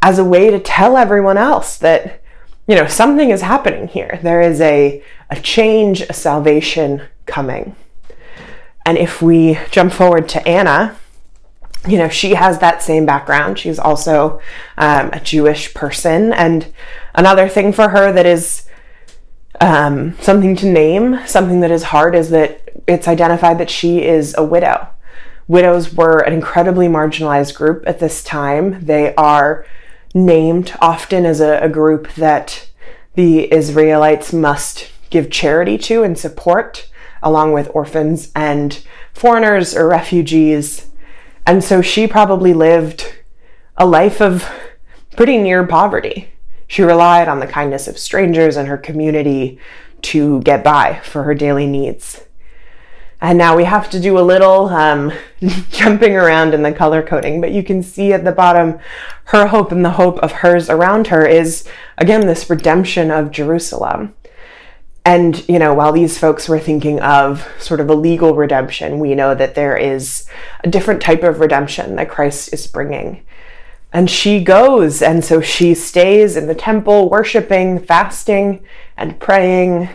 as 0.00 0.20
a 0.20 0.24
way 0.24 0.48
to 0.48 0.60
tell 0.60 0.96
everyone 0.96 1.36
else 1.36 1.76
that, 1.78 2.22
you 2.68 2.76
know, 2.76 2.86
something 2.86 3.30
is 3.30 3.40
happening 3.40 3.88
here. 3.88 4.20
There 4.22 4.40
is 4.40 4.60
a, 4.60 5.02
a 5.28 5.40
change, 5.40 6.02
a 6.02 6.12
salvation 6.12 7.02
coming. 7.26 7.74
And 8.86 8.96
if 8.96 9.20
we 9.20 9.58
jump 9.72 9.92
forward 9.92 10.28
to 10.28 10.46
Anna, 10.46 10.96
you 11.86 11.98
know, 11.98 12.08
she 12.08 12.34
has 12.34 12.58
that 12.58 12.82
same 12.82 13.04
background. 13.04 13.58
She's 13.58 13.78
also 13.78 14.40
um, 14.78 15.10
a 15.12 15.20
Jewish 15.20 15.74
person. 15.74 16.32
And 16.32 16.72
another 17.14 17.48
thing 17.48 17.72
for 17.72 17.88
her 17.88 18.12
that 18.12 18.26
is 18.26 18.66
um, 19.60 20.18
something 20.20 20.56
to 20.56 20.66
name, 20.66 21.20
something 21.26 21.60
that 21.60 21.70
is 21.70 21.84
hard, 21.84 22.14
is 22.14 22.30
that 22.30 22.60
it's 22.86 23.08
identified 23.08 23.58
that 23.58 23.70
she 23.70 24.02
is 24.02 24.34
a 24.36 24.44
widow. 24.44 24.88
Widows 25.46 25.92
were 25.92 26.20
an 26.20 26.32
incredibly 26.32 26.86
marginalized 26.86 27.54
group 27.54 27.84
at 27.86 27.98
this 27.98 28.24
time. 28.24 28.84
They 28.84 29.14
are 29.16 29.66
named 30.14 30.74
often 30.80 31.26
as 31.26 31.40
a, 31.40 31.58
a 31.58 31.68
group 31.68 32.12
that 32.14 32.68
the 33.14 33.52
Israelites 33.52 34.32
must 34.32 34.90
give 35.10 35.30
charity 35.30 35.76
to 35.78 36.02
and 36.02 36.18
support, 36.18 36.88
along 37.22 37.52
with 37.52 37.70
orphans 37.74 38.32
and 38.34 38.82
foreigners 39.12 39.76
or 39.76 39.86
refugees 39.86 40.88
and 41.46 41.62
so 41.62 41.82
she 41.82 42.06
probably 42.06 42.54
lived 42.54 43.14
a 43.76 43.86
life 43.86 44.20
of 44.20 44.48
pretty 45.16 45.38
near 45.38 45.66
poverty. 45.66 46.30
She 46.66 46.82
relied 46.82 47.28
on 47.28 47.40
the 47.40 47.46
kindness 47.46 47.86
of 47.86 47.98
strangers 47.98 48.56
and 48.56 48.68
her 48.68 48.78
community 48.78 49.58
to 50.02 50.40
get 50.42 50.64
by 50.64 51.00
for 51.04 51.24
her 51.24 51.34
daily 51.34 51.66
needs. 51.66 52.24
And 53.20 53.38
now 53.38 53.56
we 53.56 53.64
have 53.64 53.88
to 53.90 54.00
do 54.00 54.18
a 54.18 54.20
little 54.20 54.68
um, 54.68 55.12
jumping 55.70 56.14
around 56.14 56.52
in 56.52 56.62
the 56.62 56.72
color 56.72 57.02
coding, 57.02 57.40
but 57.40 57.52
you 57.52 57.62
can 57.62 57.82
see 57.82 58.12
at 58.12 58.24
the 58.24 58.32
bottom 58.32 58.78
her 59.26 59.46
hope 59.46 59.72
and 59.72 59.84
the 59.84 59.92
hope 59.92 60.18
of 60.18 60.32
hers 60.32 60.68
around 60.68 61.06
her 61.06 61.26
is, 61.26 61.66
again, 61.96 62.26
this 62.26 62.50
redemption 62.50 63.10
of 63.10 63.30
Jerusalem. 63.30 64.14
And, 65.06 65.46
you 65.48 65.58
know, 65.58 65.74
while 65.74 65.92
these 65.92 66.18
folks 66.18 66.48
were 66.48 66.58
thinking 66.58 66.98
of 67.00 67.46
sort 67.58 67.80
of 67.80 67.90
a 67.90 67.94
legal 67.94 68.34
redemption, 68.34 68.98
we 68.98 69.14
know 69.14 69.34
that 69.34 69.54
there 69.54 69.76
is 69.76 70.26
a 70.62 70.70
different 70.70 71.02
type 71.02 71.22
of 71.22 71.40
redemption 71.40 71.96
that 71.96 72.08
Christ 72.08 72.54
is 72.54 72.66
bringing. 72.66 73.22
And 73.92 74.10
she 74.10 74.42
goes, 74.42 75.02
and 75.02 75.22
so 75.22 75.40
she 75.40 75.74
stays 75.74 76.36
in 76.36 76.46
the 76.46 76.54
temple, 76.54 77.10
worshiping, 77.10 77.78
fasting, 77.78 78.64
and 78.96 79.20
praying. 79.20 79.90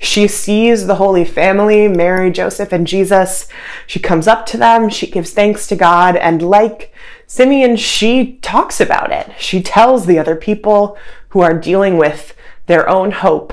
She 0.00 0.26
sees 0.26 0.86
the 0.86 0.96
Holy 0.96 1.24
Family, 1.24 1.86
Mary, 1.86 2.30
Joseph, 2.30 2.72
and 2.72 2.86
Jesus. 2.86 3.46
She 3.86 4.00
comes 4.00 4.26
up 4.26 4.44
to 4.46 4.56
them, 4.56 4.88
she 4.88 5.06
gives 5.06 5.30
thanks 5.30 5.66
to 5.68 5.76
God, 5.76 6.16
and 6.16 6.42
like 6.42 6.92
Simeon, 7.26 7.76
she 7.76 8.38
talks 8.42 8.80
about 8.80 9.12
it. 9.12 9.30
She 9.38 9.62
tells 9.62 10.06
the 10.06 10.18
other 10.18 10.36
people 10.36 10.98
who 11.28 11.40
are 11.40 11.58
dealing 11.58 11.96
with 11.96 12.34
their 12.66 12.88
own 12.88 13.12
hope 13.12 13.52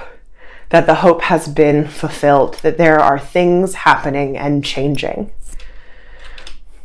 that 0.72 0.86
the 0.86 0.96
hope 0.96 1.22
has 1.24 1.48
been 1.48 1.86
fulfilled, 1.86 2.56
that 2.64 2.78
there 2.78 3.00
are 3.00 3.20
things 3.20 3.76
happening 3.76 4.38
and 4.38 4.64
changing. 4.64 5.32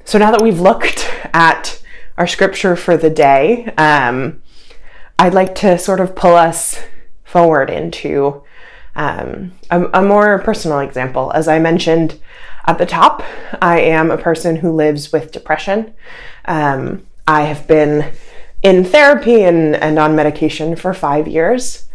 So 0.05 0.19
now 0.19 0.31
that 0.33 0.43
we've 0.43 0.61
looked 0.61 1.09
at 1.33 1.81
our 2.19 2.27
scripture 2.27 2.77
for 2.77 2.97
the 2.97 3.11
day, 3.11 3.73
um, 3.79 4.43
I'd 5.19 5.35
like 5.35 5.55
to 5.57 5.79
sort 5.79 6.01
of 6.01 6.15
pull 6.15 6.35
us 6.35 6.81
forward 7.25 7.71
into 7.71 8.43
um, 8.97 9.53
a, 9.71 9.85
a, 9.95 10.03
more 10.03 10.39
personal 10.41 10.81
example. 10.81 11.31
As 11.33 11.49
I 11.49 11.59
mentioned 11.59 12.19
at 12.67 12.79
the 12.79 12.87
top, 12.87 13.23
I 13.61 13.81
am 13.81 14.11
a 14.11 14.19
person 14.19 14.57
who 14.57 14.73
lives 14.73 15.13
with 15.13 15.33
depression. 15.33 15.95
Um, 16.47 17.07
I 17.27 17.43
have 17.43 17.67
been 17.67 18.13
in 18.63 18.85
therapy 18.85 19.43
and, 19.43 19.77
and 19.77 19.99
on 19.99 20.17
medication 20.17 20.77
for 20.77 20.95
five 20.95 21.29
years 21.29 21.86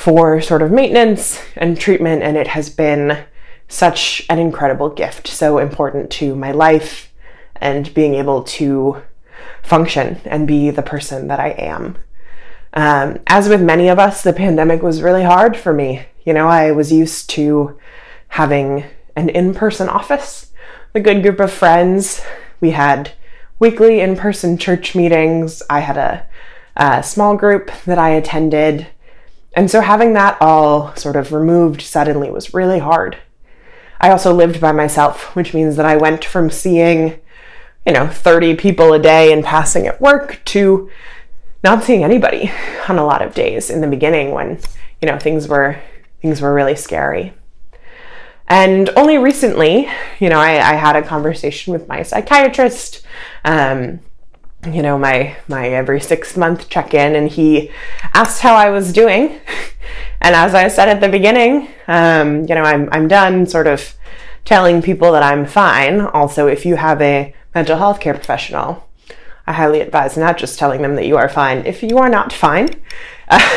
for 0.00 0.40
sort 0.40 0.62
of 0.62 0.72
maintenance 0.72 1.42
and 1.56 1.78
treatment, 1.78 2.22
and 2.22 2.34
it 2.34 2.46
has 2.46 2.70
been 2.70 3.22
such 3.68 4.24
an 4.30 4.38
incredible 4.38 4.88
gift, 4.88 5.26
so 5.26 5.58
important 5.58 6.10
to 6.10 6.34
my 6.34 6.50
life 6.50 7.12
and 7.56 7.92
being 7.92 8.14
able 8.14 8.42
to 8.42 9.02
function 9.62 10.18
and 10.24 10.48
be 10.48 10.70
the 10.70 10.82
person 10.82 11.28
that 11.28 11.38
I 11.38 11.50
am. 11.50 11.98
Um, 12.72 13.18
as 13.26 13.50
with 13.50 13.60
many 13.60 13.88
of 13.88 13.98
us, 13.98 14.22
the 14.22 14.32
pandemic 14.32 14.80
was 14.80 15.02
really 15.02 15.22
hard 15.22 15.54
for 15.54 15.74
me. 15.74 16.06
You 16.24 16.32
know, 16.32 16.48
I 16.48 16.70
was 16.70 16.90
used 16.90 17.28
to 17.30 17.78
having 18.28 18.84
an 19.16 19.28
in 19.28 19.52
person 19.52 19.90
office, 19.90 20.50
a 20.94 21.00
good 21.00 21.20
group 21.20 21.40
of 21.40 21.52
friends. 21.52 22.22
We 22.58 22.70
had 22.70 23.12
weekly 23.58 24.00
in 24.00 24.16
person 24.16 24.56
church 24.56 24.94
meetings. 24.94 25.62
I 25.68 25.80
had 25.80 25.98
a 25.98 26.26
uh, 26.74 27.02
small 27.02 27.36
group 27.36 27.70
that 27.84 27.98
I 27.98 28.08
attended. 28.10 28.86
And 29.52 29.70
so 29.70 29.80
having 29.80 30.12
that 30.12 30.38
all 30.40 30.94
sort 30.96 31.16
of 31.16 31.32
removed 31.32 31.82
suddenly 31.82 32.30
was 32.30 32.54
really 32.54 32.78
hard. 32.78 33.18
I 34.00 34.10
also 34.10 34.32
lived 34.32 34.60
by 34.60 34.72
myself, 34.72 35.34
which 35.36 35.52
means 35.52 35.76
that 35.76 35.86
I 35.86 35.96
went 35.96 36.24
from 36.24 36.50
seeing, 36.50 37.18
you 37.84 37.92
know, 37.92 38.06
30 38.06 38.56
people 38.56 38.92
a 38.92 38.98
day 38.98 39.32
and 39.32 39.44
passing 39.44 39.86
at 39.86 40.00
work 40.00 40.40
to 40.46 40.90
not 41.62 41.82
seeing 41.82 42.02
anybody 42.02 42.50
on 42.88 42.98
a 42.98 43.04
lot 43.04 43.22
of 43.22 43.34
days 43.34 43.68
in 43.68 43.80
the 43.80 43.86
beginning 43.86 44.30
when, 44.30 44.58
you 45.02 45.08
know, 45.08 45.18
things 45.18 45.48
were 45.48 45.80
things 46.22 46.40
were 46.40 46.54
really 46.54 46.76
scary. 46.76 47.32
And 48.46 48.90
only 48.90 49.16
recently, 49.16 49.88
you 50.18 50.28
know, 50.28 50.38
I, 50.38 50.54
I 50.54 50.74
had 50.74 50.96
a 50.96 51.02
conversation 51.02 51.72
with 51.72 51.86
my 51.86 52.02
psychiatrist. 52.02 53.02
Um, 53.44 54.00
you 54.66 54.82
know, 54.82 54.98
my 54.98 55.36
my 55.48 55.68
every 55.68 56.00
six 56.00 56.36
month 56.36 56.68
check 56.68 56.92
in, 56.92 57.14
and 57.14 57.28
he 57.28 57.70
asked 58.14 58.42
how 58.42 58.54
I 58.54 58.70
was 58.70 58.92
doing. 58.92 59.40
And 60.22 60.34
as 60.36 60.54
I 60.54 60.68
said 60.68 60.90
at 60.90 61.00
the 61.00 61.08
beginning, 61.08 61.68
um, 61.88 62.40
you 62.42 62.54
know, 62.54 62.62
I'm 62.62 62.90
I'm 62.92 63.08
done 63.08 63.46
sort 63.46 63.66
of 63.66 63.94
telling 64.44 64.82
people 64.82 65.12
that 65.12 65.22
I'm 65.22 65.46
fine. 65.46 66.02
Also, 66.02 66.46
if 66.46 66.66
you 66.66 66.76
have 66.76 67.00
a 67.00 67.34
mental 67.54 67.78
health 67.78 68.00
care 68.00 68.12
professional, 68.12 68.86
I 69.46 69.54
highly 69.54 69.80
advise 69.80 70.18
not 70.18 70.36
just 70.36 70.58
telling 70.58 70.82
them 70.82 70.94
that 70.96 71.06
you 71.06 71.16
are 71.16 71.28
fine 71.28 71.64
if 71.64 71.82
you 71.82 71.98
are 71.98 72.10
not 72.10 72.32
fine. 72.32 72.68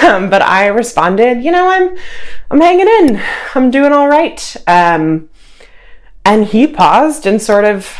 Um, 0.03 0.29
but 0.29 0.43
I 0.43 0.67
responded, 0.67 1.43
you 1.43 1.49
know, 1.49 1.67
I'm 1.67 1.97
I'm 2.51 2.61
hanging 2.61 2.87
in. 2.87 3.19
I'm 3.55 3.71
doing 3.71 3.91
all 3.91 4.07
right. 4.07 4.55
Um, 4.67 5.29
and 6.23 6.45
he 6.45 6.67
paused 6.67 7.25
and 7.25 7.41
sort 7.41 7.65
of 7.65 7.97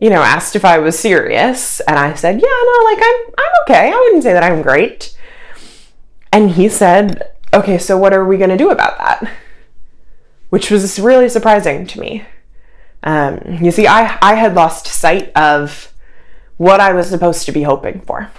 you 0.00 0.10
know, 0.10 0.22
asked 0.22 0.54
if 0.54 0.64
I 0.64 0.78
was 0.78 0.98
serious, 0.98 1.80
and 1.80 1.98
I 1.98 2.14
said, 2.14 2.40
"Yeah, 2.40 2.48
no, 2.48 2.84
like 2.84 2.98
I'm 3.02 3.34
I'm 3.38 3.52
okay. 3.62 3.92
I 3.92 4.00
wouldn't 4.04 4.22
say 4.22 4.32
that 4.32 4.44
I'm 4.44 4.62
great." 4.62 5.16
And 6.32 6.50
he 6.50 6.68
said, 6.68 7.30
"Okay, 7.52 7.78
so 7.78 7.98
what 7.98 8.12
are 8.12 8.24
we 8.24 8.38
going 8.38 8.50
to 8.50 8.56
do 8.56 8.70
about 8.70 8.98
that?" 8.98 9.32
Which 10.50 10.70
was 10.70 10.98
really 10.98 11.28
surprising 11.28 11.86
to 11.88 12.00
me. 12.00 12.24
Um, 13.02 13.40
you 13.60 13.70
see, 13.70 13.86
I 13.86 14.18
I 14.22 14.34
had 14.34 14.54
lost 14.54 14.86
sight 14.86 15.32
of 15.34 15.92
what 16.56 16.80
I 16.80 16.92
was 16.92 17.08
supposed 17.08 17.46
to 17.46 17.52
be 17.52 17.62
hoping 17.62 18.00
for. 18.02 18.30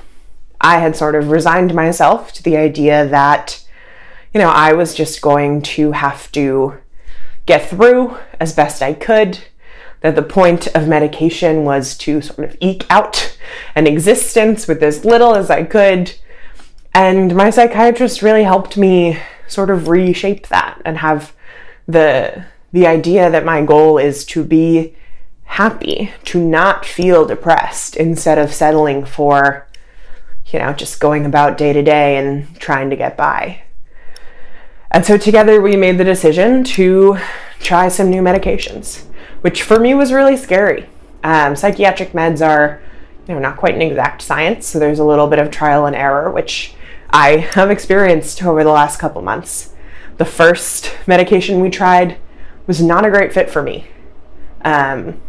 I 0.61 0.79
had 0.79 0.95
sort 0.95 1.15
of 1.15 1.29
resigned 1.29 1.73
myself 1.73 2.33
to 2.33 2.43
the 2.43 2.57
idea 2.57 3.07
that, 3.07 3.63
you 4.33 4.39
know, 4.39 4.49
I 4.49 4.73
was 4.73 4.93
just 4.93 5.21
going 5.21 5.61
to 5.61 5.93
have 5.93 6.29
to 6.33 6.77
get 7.45 7.69
through 7.69 8.17
as 8.39 8.53
best 8.53 8.81
I 8.81 8.93
could 8.93 9.39
that 10.01 10.15
the 10.15 10.21
point 10.21 10.67
of 10.75 10.87
medication 10.87 11.63
was 11.63 11.97
to 11.97 12.21
sort 12.21 12.49
of 12.49 12.57
eke 12.59 12.85
out 12.89 13.37
an 13.75 13.87
existence 13.87 14.67
with 14.67 14.81
as 14.81 15.05
little 15.05 15.35
as 15.35 15.49
I 15.49 15.63
could. 15.63 16.13
And 16.93 17.35
my 17.35 17.49
psychiatrist 17.49 18.21
really 18.21 18.43
helped 18.43 18.77
me 18.77 19.19
sort 19.47 19.69
of 19.69 19.87
reshape 19.87 20.47
that 20.47 20.81
and 20.85 20.97
have 20.99 21.33
the 21.87 22.45
the 22.71 22.85
idea 22.85 23.31
that 23.31 23.43
my 23.43 23.65
goal 23.65 23.97
is 23.97 24.23
to 24.23 24.43
be 24.43 24.95
happy, 25.45 26.11
to 26.23 26.39
not 26.39 26.85
feel 26.85 27.25
depressed 27.25 27.95
instead 27.95 28.37
of 28.37 28.53
settling 28.53 29.03
for 29.03 29.67
you 30.51 30.59
know, 30.59 30.73
just 30.73 30.99
going 30.99 31.25
about 31.25 31.57
day 31.57 31.73
to 31.73 31.83
day 31.83 32.17
and 32.17 32.59
trying 32.59 32.89
to 32.89 32.95
get 32.95 33.15
by. 33.15 33.61
And 34.91 35.05
so 35.05 35.17
together 35.17 35.61
we 35.61 35.75
made 35.75 35.97
the 35.97 36.03
decision 36.03 36.63
to 36.65 37.17
try 37.59 37.87
some 37.87 38.09
new 38.09 38.21
medications 38.21 39.05
which 39.41 39.63
for 39.63 39.79
me 39.79 39.93
was 39.93 40.11
really 40.11 40.37
scary. 40.37 40.89
Um, 41.23 41.55
psychiatric 41.55 42.11
meds 42.11 42.45
are, 42.45 42.81
you 43.27 43.33
know, 43.33 43.39
not 43.39 43.57
quite 43.57 43.75
an 43.75 43.81
exact 43.81 44.21
science, 44.21 44.67
so 44.67 44.79
there's 44.79 44.99
a 44.99 45.03
little 45.03 45.27
bit 45.27 45.39
of 45.39 45.51
trial 45.51 45.85
and 45.85 45.95
error, 45.95 46.31
which 46.31 46.73
I 47.09 47.37
have 47.53 47.71
experienced 47.71 48.43
over 48.43 48.63
the 48.63 48.71
last 48.71 48.99
couple 48.99 49.21
months. 49.21 49.73
The 50.17 50.25
first 50.25 50.95
medication 51.07 51.59
we 51.59 51.69
tried 51.69 52.17
was 52.67 52.81
not 52.81 53.05
a 53.05 53.09
great 53.09 53.33
fit 53.33 53.49
for 53.49 53.63
me. 53.63 53.87
Um, 54.63 55.21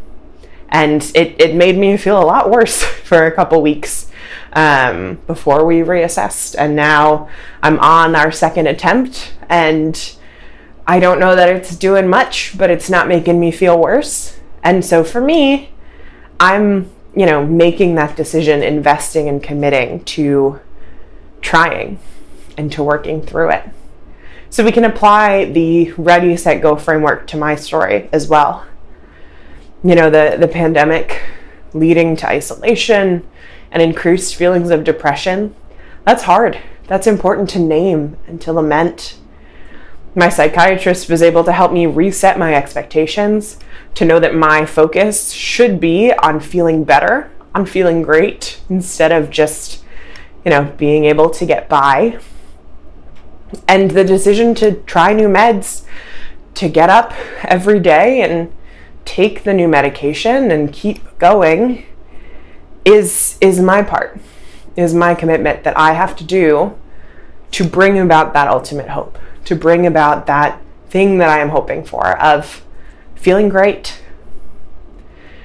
and 0.68 1.02
it, 1.14 1.40
it 1.40 1.54
made 1.54 1.76
me 1.76 1.96
feel 1.96 2.20
a 2.20 2.24
lot 2.24 2.50
worse 2.50 2.82
for 3.04 3.26
a 3.26 3.32
couple 3.32 3.60
weeks 3.62 4.10
um, 4.52 5.20
before 5.26 5.64
we 5.64 5.80
reassessed. 5.80 6.54
And 6.58 6.76
now 6.76 7.28
I'm 7.62 7.78
on 7.80 8.14
our 8.14 8.30
second 8.32 8.66
attempt, 8.66 9.32
and 9.48 10.16
I 10.86 11.00
don't 11.00 11.20
know 11.20 11.36
that 11.36 11.48
it's 11.48 11.76
doing 11.76 12.08
much, 12.08 12.56
but 12.56 12.70
it's 12.70 12.90
not 12.90 13.08
making 13.08 13.38
me 13.38 13.50
feel 13.50 13.78
worse. 13.78 14.38
And 14.62 14.84
so 14.84 15.04
for 15.04 15.20
me, 15.20 15.72
I'm, 16.38 16.90
you 17.14 17.26
know, 17.26 17.46
making 17.46 17.94
that 17.96 18.16
decision, 18.16 18.62
investing 18.62 19.28
and 19.28 19.42
committing 19.42 20.04
to 20.04 20.60
trying 21.40 21.98
and 22.56 22.70
to 22.72 22.82
working 22.82 23.22
through 23.22 23.50
it. 23.50 23.64
So 24.50 24.64
we 24.64 24.72
can 24.72 24.84
apply 24.84 25.44
the 25.46 25.92
ready, 25.92 26.36
set, 26.36 26.60
go 26.60 26.76
framework 26.76 27.26
to 27.28 27.36
my 27.36 27.54
story 27.54 28.08
as 28.12 28.28
well. 28.28 28.66
You 29.84 29.94
know, 29.94 30.10
the, 30.10 30.36
the 30.38 30.48
pandemic 30.48 31.22
leading 31.72 32.16
to 32.16 32.28
isolation 32.28 33.26
and 33.70 33.82
increased 33.82 34.34
feelings 34.34 34.70
of 34.70 34.82
depression, 34.82 35.54
that's 36.04 36.24
hard. 36.24 36.58
That's 36.88 37.06
important 37.06 37.48
to 37.50 37.60
name 37.60 38.16
and 38.26 38.40
to 38.40 38.52
lament 38.52 39.18
my 40.14 40.28
psychiatrist 40.28 41.08
was 41.08 41.22
able 41.22 41.44
to 41.44 41.52
help 41.52 41.72
me 41.72 41.86
reset 41.86 42.38
my 42.38 42.54
expectations 42.54 43.58
to 43.94 44.04
know 44.04 44.18
that 44.18 44.34
my 44.34 44.66
focus 44.66 45.32
should 45.32 45.80
be 45.80 46.12
on 46.12 46.40
feeling 46.40 46.84
better, 46.84 47.30
on 47.54 47.64
feeling 47.64 48.02
great, 48.02 48.60
instead 48.68 49.12
of 49.12 49.30
just, 49.30 49.84
you 50.44 50.50
know, 50.50 50.64
being 50.76 51.04
able 51.04 51.30
to 51.30 51.46
get 51.46 51.68
by. 51.68 52.18
And 53.68 53.92
the 53.92 54.04
decision 54.04 54.54
to 54.56 54.72
try 54.82 55.12
new 55.12 55.28
meds, 55.28 55.84
to 56.54 56.68
get 56.68 56.90
up 56.90 57.12
every 57.44 57.78
day 57.80 58.22
and 58.22 58.52
take 59.04 59.44
the 59.44 59.54
new 59.54 59.68
medication 59.68 60.50
and 60.50 60.72
keep 60.72 61.18
going 61.18 61.86
is 62.84 63.38
is 63.40 63.60
my 63.60 63.82
part. 63.82 64.20
Is 64.76 64.94
my 64.94 65.14
commitment 65.14 65.64
that 65.64 65.76
I 65.76 65.92
have 65.92 66.16
to 66.16 66.24
do 66.24 66.76
to 67.52 67.64
bring 67.64 67.98
about 67.98 68.32
that 68.34 68.48
ultimate 68.48 68.90
hope 68.90 69.18
to 69.44 69.54
bring 69.54 69.86
about 69.86 70.26
that 70.26 70.60
thing 70.88 71.18
that 71.18 71.28
I 71.28 71.38
am 71.38 71.50
hoping 71.50 71.84
for 71.84 72.18
of 72.18 72.64
feeling 73.14 73.48
great. 73.48 74.02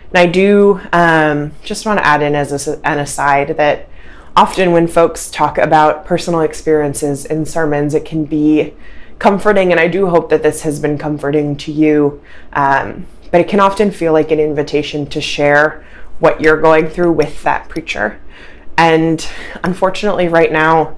And 0.10 0.19
I 0.19 0.25
do 0.25 0.81
um, 0.93 1.51
just 1.63 1.86
want 1.86 1.99
to 1.99 2.05
add 2.05 2.21
in 2.21 2.36
as 2.36 2.67
a, 2.67 2.79
an 2.88 2.99
aside 2.99 3.58
that 3.58 3.89
often 4.36 4.71
when 4.71 4.88
folks 4.88 5.29
talk 5.29 5.58
about 5.58 6.05
personal 6.05 6.41
experiences 6.41 7.25
in 7.25 7.45
sermons, 7.45 7.93
it 7.93 8.05
can 8.05 8.25
be 8.25 8.73
comforting, 9.19 9.71
and 9.71 9.79
I 9.79 9.88
do 9.88 10.08
hope 10.08 10.29
that 10.29 10.43
this 10.43 10.62
has 10.63 10.79
been 10.79 10.97
comforting 10.97 11.55
to 11.58 11.71
you. 11.71 12.21
Um, 12.53 13.08
but 13.31 13.41
it 13.41 13.47
can 13.47 13.60
often 13.60 13.91
feel 13.91 14.13
like 14.13 14.31
an 14.31 14.39
invitation 14.39 15.08
to 15.08 15.19
share 15.19 15.86
what 16.19 16.39
you're 16.39 16.62
going 16.62 16.88
through 16.88 17.12
with 17.12 17.43
that 17.43 17.67
preacher. 17.67 18.21
And 18.77 19.27
unfortunately, 19.63 20.27
right 20.27 20.51
now, 20.51 20.95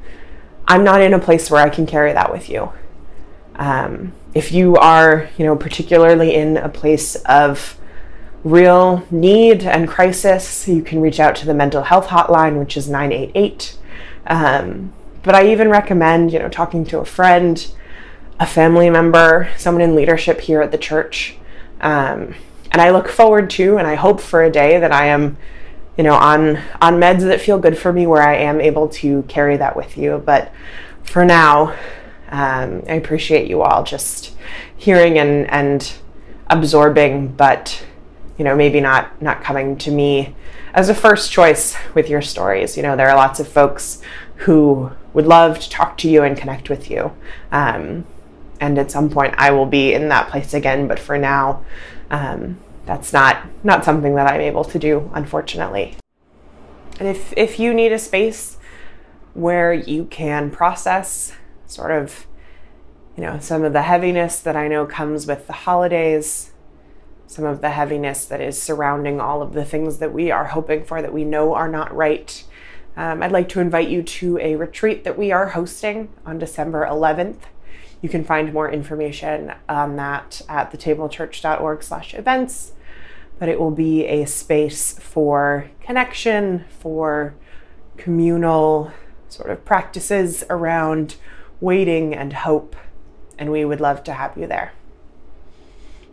I'm 0.68 0.84
not 0.84 1.02
in 1.02 1.14
a 1.14 1.20
place 1.20 1.50
where 1.50 1.64
I 1.64 1.70
can 1.70 1.86
carry 1.86 2.14
that 2.14 2.32
with 2.32 2.50
you. 2.50 2.72
Um, 3.58 4.14
if 4.34 4.52
you 4.52 4.76
are, 4.76 5.30
you 5.38 5.46
know, 5.46 5.56
particularly 5.56 6.36
in 6.36 6.58
a 6.58 6.70
place 6.70 7.16
of 7.26 7.78
real 8.44 9.06
need 9.10 9.64
and 9.64 9.88
crisis, 9.88 10.68
you 10.68 10.82
can 10.82 11.02
reach 11.02 11.20
out 11.20 11.36
to 11.38 11.46
the 11.46 11.54
mental 11.54 11.84
health 11.84 12.08
hotline, 12.08 12.60
which 12.60 12.78
is 12.78 12.88
988. 12.88 13.78
Um, 14.28 14.94
but 15.24 15.36
I 15.36 15.52
even 15.52 15.70
recommend, 15.70 16.32
you 16.32 16.40
know, 16.40 16.50
talking 16.50 16.86
to 16.86 17.00
a 17.00 17.06
friend, 17.06 17.70
a 18.40 18.46
family 18.46 18.90
member, 18.90 19.50
someone 19.58 19.82
in 19.82 19.96
leadership 19.96 20.40
here 20.42 20.62
at 20.62 20.72
the 20.72 20.78
church. 20.78 21.36
Um, 21.82 22.36
and 22.72 22.82
I 22.82 22.92
look 22.92 23.08
forward 23.08 23.50
to 23.52 23.78
and 23.78 23.88
I 23.88 23.96
hope 23.96 24.22
for 24.22 24.44
a 24.44 24.52
day 24.52 24.80
that 24.80 24.92
I 24.92 25.08
am, 25.08 25.38
you 25.98 26.04
know, 26.04 26.14
on 26.14 26.58
on 26.82 27.00
meds 27.00 27.22
that 27.22 27.42
feel 27.42 27.58
good 27.58 27.78
for 27.78 27.92
me, 27.92 28.06
where 28.06 28.22
I 28.22 28.36
am 28.36 28.62
able 28.62 28.88
to 28.90 29.24
carry 29.24 29.58
that 29.58 29.76
with 29.76 29.98
you. 29.98 30.22
But 30.24 30.52
for 31.04 31.26
now, 31.26 31.76
um, 32.30 32.84
I 32.88 32.94
appreciate 32.94 33.48
you 33.48 33.62
all 33.62 33.84
just 33.84 34.34
hearing 34.76 35.18
and, 35.18 35.50
and 35.50 35.94
absorbing, 36.48 37.30
but 37.30 37.84
you 38.38 38.46
know, 38.46 38.56
maybe 38.56 38.80
not 38.80 39.20
not 39.22 39.44
coming 39.44 39.78
to 39.78 39.92
me 39.92 40.36
as 40.74 40.90
a 40.90 40.96
first 40.96 41.32
choice 41.32 41.76
with 41.96 42.10
your 42.10 42.22
stories. 42.22 42.78
You 42.78 42.84
know, 42.84 42.96
there 42.96 43.10
are 43.10 43.16
lots 43.16 43.40
of 43.40 43.48
folks 43.48 44.02
who 44.36 44.92
would 45.14 45.26
love 45.26 45.60
to 45.60 45.70
talk 45.70 45.98
to 45.98 46.10
you 46.10 46.24
and 46.24 46.38
connect 46.38 46.70
with 46.70 46.92
you. 46.92 47.12
Um, 47.52 48.06
and 48.60 48.78
at 48.78 48.92
some 48.92 49.10
point, 49.10 49.34
I 49.38 49.52
will 49.52 49.66
be 49.66 49.94
in 49.94 50.10
that 50.10 50.30
place 50.30 50.54
again. 50.54 50.88
But 50.88 51.00
for 51.00 51.18
now, 51.18 51.66
um, 52.12 52.60
that's 52.86 53.12
not 53.12 53.44
not 53.64 53.84
something 53.84 54.16
that 54.16 54.28
I'm 54.28 54.42
able 54.42 54.64
to 54.66 54.80
do, 54.80 55.10
unfortunately. 55.14 55.96
And 57.00 57.08
if 57.08 57.34
if 57.36 57.60
you 57.60 57.74
need 57.74 57.92
a 57.92 58.00
space 58.00 58.58
where 59.34 59.74
you 59.74 60.06
can 60.06 60.50
process 60.50 61.34
sort 61.68 61.92
of, 61.92 62.26
you 63.16 63.24
know, 63.24 63.40
some 63.40 63.64
of 63.64 63.74
the 63.74 63.84
heaviness 63.84 64.40
that 64.40 64.56
I 64.56 64.68
know 64.68 64.86
comes 64.86 65.28
with 65.28 65.48
the 65.48 65.54
holidays, 65.54 66.52
some 67.28 67.46
of 67.46 67.62
the 67.62 67.72
heaviness 67.72 68.26
that 68.26 68.42
is 68.42 68.62
surrounding 68.62 69.20
all 69.20 69.42
of 69.42 69.54
the 69.54 69.66
things 69.66 69.98
that 69.98 70.14
we 70.14 70.32
are 70.32 70.46
hoping 70.46 70.84
for 70.84 71.02
that 71.02 71.14
we 71.14 71.24
know 71.24 71.54
are 71.54 71.68
not 71.68 71.94
right. 71.94 72.44
Um, 72.96 73.22
I'd 73.22 73.32
like 73.32 73.50
to 73.50 73.60
invite 73.60 73.90
you 73.90 74.02
to 74.02 74.40
a 74.40 74.56
retreat 74.56 75.04
that 75.04 75.18
we 75.18 75.32
are 75.32 75.50
hosting 75.50 76.10
on 76.26 76.40
December 76.40 76.86
11th. 76.86 77.42
You 78.02 78.10
can 78.10 78.24
find 78.24 78.54
more 78.54 78.72
information 78.72 79.54
on 79.68 79.98
that 79.98 80.42
at 80.48 80.72
thetablechurch.org 80.72 81.84
slash 81.84 82.14
events, 82.14 82.72
but 83.40 83.50
it 83.50 83.60
will 83.60 83.72
be 83.72 84.06
a 84.06 84.26
space 84.26 84.98
for 85.00 85.70
connection, 85.82 86.66
for 86.80 87.36
communal 87.98 88.92
sort 89.30 89.50
of 89.50 89.66
practices 89.66 90.44
around 90.50 91.16
waiting 91.60 92.14
and 92.14 92.34
hope, 92.34 92.76
and 93.38 93.52
we 93.52 93.66
would 93.66 93.82
love 93.82 94.04
to 94.04 94.14
have 94.14 94.38
you 94.38 94.48
there. 94.48 94.74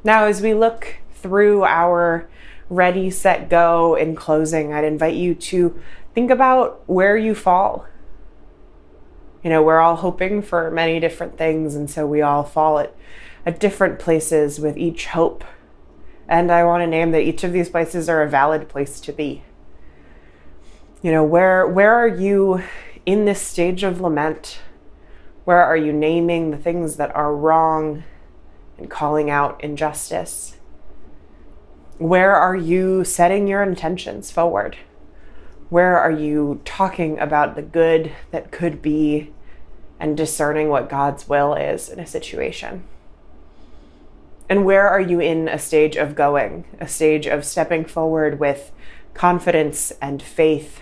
Now, 0.03 0.25
as 0.25 0.43
we 0.43 0.55
look 0.55 0.97
through 1.15 1.65
our 1.65 2.29
ready, 2.69 3.11
set, 3.11 3.49
go 3.49 3.95
in 3.95 4.15
closing, 4.15 4.73
I'd 4.73 4.85
invite 4.85 5.15
you 5.15 5.35
to 5.35 5.81
think 6.15 6.31
about 6.31 6.83
where 6.87 7.17
you 7.17 7.35
fall. 7.35 7.87
You 9.43 9.51
know, 9.51 9.63
we're 9.63 9.81
all 9.81 9.97
hoping 9.97 10.41
for 10.43 10.71
many 10.71 11.01
different 11.01 11.37
things, 11.37 11.75
and 11.75 11.91
so 11.91 12.07
we 12.07 12.23
all 12.23 12.45
fall 12.45 12.79
at, 12.79 12.95
at 13.45 13.61
different 13.61 13.99
places 13.99 14.59
with 14.59 14.77
each 14.77 15.07
hope. 15.07 15.45
And 16.27 16.51
I 16.51 16.65
want 16.65 16.83
to 16.83 16.87
name 16.87 17.11
that 17.13 17.21
each 17.21 17.45
of 17.45 17.53
these 17.53 17.69
places 17.69 18.09
are 18.09 18.23
a 18.23 18.29
valid 18.29 18.69
place 18.69 19.01
to 19.01 19.13
be. 19.13 19.43
You 21.03 21.13
know, 21.13 21.23
where 21.23 21.67
where 21.67 21.93
are 21.93 22.09
you 22.09 22.63
in 23.05 23.27
this 23.27 23.43
stage 23.43 23.83
of 23.83 24.01
lament? 24.01 24.61
Where 25.45 25.63
are 25.63 25.77
you 25.77 25.93
naming 25.93 26.51
the 26.51 26.57
things 26.57 26.97
that 26.97 27.15
are 27.15 27.35
wrong 27.35 28.05
and 28.79 28.91
calling 28.91 29.29
out 29.29 29.63
injustice? 29.63 30.57
Where 31.99 32.35
are 32.35 32.57
you 32.57 33.05
setting 33.05 33.47
your 33.47 33.63
intentions 33.63 34.31
forward? 34.31 34.77
Where 35.69 35.99
are 35.99 36.11
you 36.11 36.63
talking 36.65 37.19
about 37.19 37.57
the 37.57 37.63
good 37.63 38.13
that 38.31 38.53
could 38.53 38.81
be 38.81 39.33
and 40.01 40.17
discerning 40.17 40.71
what 40.71 40.89
God's 40.89 41.29
will 41.29 41.55
is 41.55 41.89
in 41.91 42.01
a 42.01 42.07
situation? 42.07 42.85
And 44.49 44.65
where 44.65 44.89
are 44.89 45.01
you 45.01 45.21
in 45.21 45.49
a 45.49 45.59
stage 45.59 45.97
of 45.97 46.15
going, 46.15 46.65
a 46.81 46.89
stage 46.89 47.27
of 47.27 47.45
stepping 47.45 47.85
forward 47.85 48.41
with 48.41 48.73
confidence 49.13 49.93
and 50.03 50.23
faith, 50.23 50.81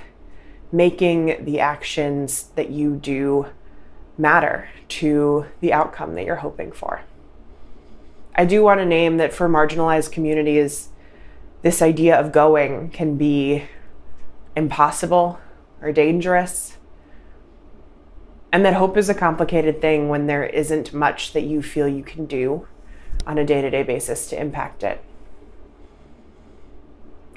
making 0.70 1.44
the 1.44 1.60
actions 1.60 2.44
that 2.54 2.70
you 2.70 2.96
do 2.96 3.46
matter 4.18 4.68
to 4.88 5.46
the 5.60 5.72
outcome 5.72 6.14
that 6.14 6.24
you're 6.24 6.36
hoping 6.36 6.72
for? 6.72 7.02
I 8.34 8.44
do 8.44 8.62
want 8.62 8.80
to 8.80 8.86
name 8.86 9.18
that 9.18 9.32
for 9.32 9.48
marginalized 9.48 10.12
communities, 10.12 10.88
this 11.62 11.82
idea 11.82 12.18
of 12.18 12.32
going 12.32 12.90
can 12.90 13.16
be 13.16 13.64
impossible 14.56 15.38
or 15.80 15.92
dangerous. 15.92 16.78
And 18.50 18.64
that 18.64 18.74
hope 18.74 18.96
is 18.96 19.08
a 19.08 19.14
complicated 19.14 19.80
thing 19.80 20.08
when 20.08 20.26
there 20.26 20.44
isn't 20.44 20.92
much 20.92 21.32
that 21.32 21.42
you 21.42 21.62
feel 21.62 21.88
you 21.88 22.02
can 22.02 22.26
do 22.26 22.66
on 23.26 23.38
a 23.38 23.44
day 23.44 23.62
to 23.62 23.70
day 23.70 23.82
basis 23.82 24.28
to 24.28 24.40
impact 24.40 24.82
it. 24.82 25.02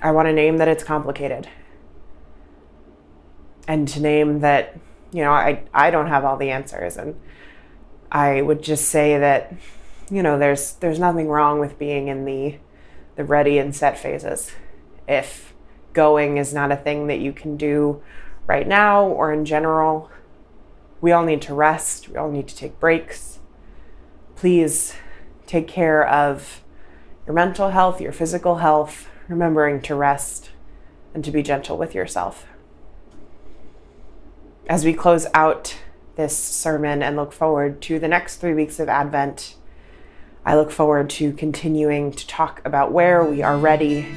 I 0.01 0.11
want 0.11 0.27
to 0.27 0.33
name 0.33 0.57
that 0.57 0.67
it's 0.67 0.83
complicated. 0.83 1.47
And 3.67 3.88
to 3.89 3.99
name 3.99 4.41
that, 4.41 4.77
you 5.15 5.23
know, 5.23 5.32
I, 5.32 5.63
I 5.73 5.91
don't 5.91 6.08
have 6.08 6.25
all 6.25 6.36
the 6.36 6.51
answers. 6.51 6.97
And 6.97 7.17
I 8.12 8.41
would 8.41 8.62
just 8.62 8.89
say 8.89 9.17
that, 9.17 9.54
you 10.12 10.21
know, 10.21 10.38
there's 10.38 10.73
there's 10.73 10.99
nothing 10.99 11.30
wrong 11.30 11.62
with 11.62 11.80
being 11.80 12.10
in 12.10 12.25
the 12.25 12.58
the 13.15 13.23
ready 13.23 13.58
and 13.58 13.73
set 13.73 13.97
phases. 13.97 14.51
If 15.08 15.54
going 15.93 16.36
is 16.36 16.54
not 16.54 16.73
a 16.73 16.75
thing 16.75 17.08
that 17.08 17.19
you 17.19 17.32
can 17.32 17.56
do 17.56 18.04
right 18.45 18.67
now 18.67 19.06
or 19.06 19.32
in 19.32 19.45
general, 19.45 20.12
we 20.99 21.13
all 21.13 21.23
need 21.23 21.41
to 21.43 21.54
rest. 21.54 22.10
We 22.10 22.17
all 22.17 22.30
need 22.30 22.49
to 22.49 22.56
take 22.56 22.78
breaks. 22.82 23.39
Please 24.36 24.95
take 25.47 25.65
care 25.65 26.06
of 26.06 26.62
your 27.25 27.34
mental 27.34 27.69
health, 27.69 28.01
your 28.01 28.12
physical 28.12 28.58
health, 28.58 29.08
remembering 29.30 29.82
to 29.84 29.95
rest 29.95 30.49
and 31.13 31.23
to 31.23 31.32
be 31.32 31.41
gentle 31.41 31.78
with 31.78 31.95
yourself. 31.95 32.45
As 34.67 34.84
we 34.84 34.93
close 34.93 35.28
out 35.36 35.78
this 36.15 36.36
sermon 36.36 37.04
and 37.04 37.15
look 37.15 37.32
forward 37.32 37.84
to 37.84 37.99
the 37.99 38.08
next 38.08 38.38
three 38.38 38.56
weeks 38.56 38.80
of 38.80 38.89
Advent, 38.89 39.58
I 40.43 40.56
look 40.56 40.71
forward 40.71 41.12
to 41.12 41.34
continuing 41.34 42.12
to 42.12 42.25
talk 42.25 42.62
about 42.65 42.91
where 42.91 43.23
we 43.23 43.43
are 43.43 43.60
ready, 43.60 44.08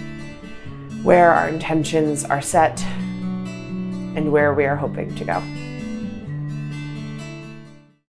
where 1.03 1.33
our 1.33 1.49
intentions 1.49 2.25
are 2.25 2.41
set, 2.41 2.83
and 2.83 4.33
where 4.33 4.55
we 4.55 4.65
are 4.65 4.77
hoping 4.77 5.15
to 5.17 5.25
go. 5.27 5.68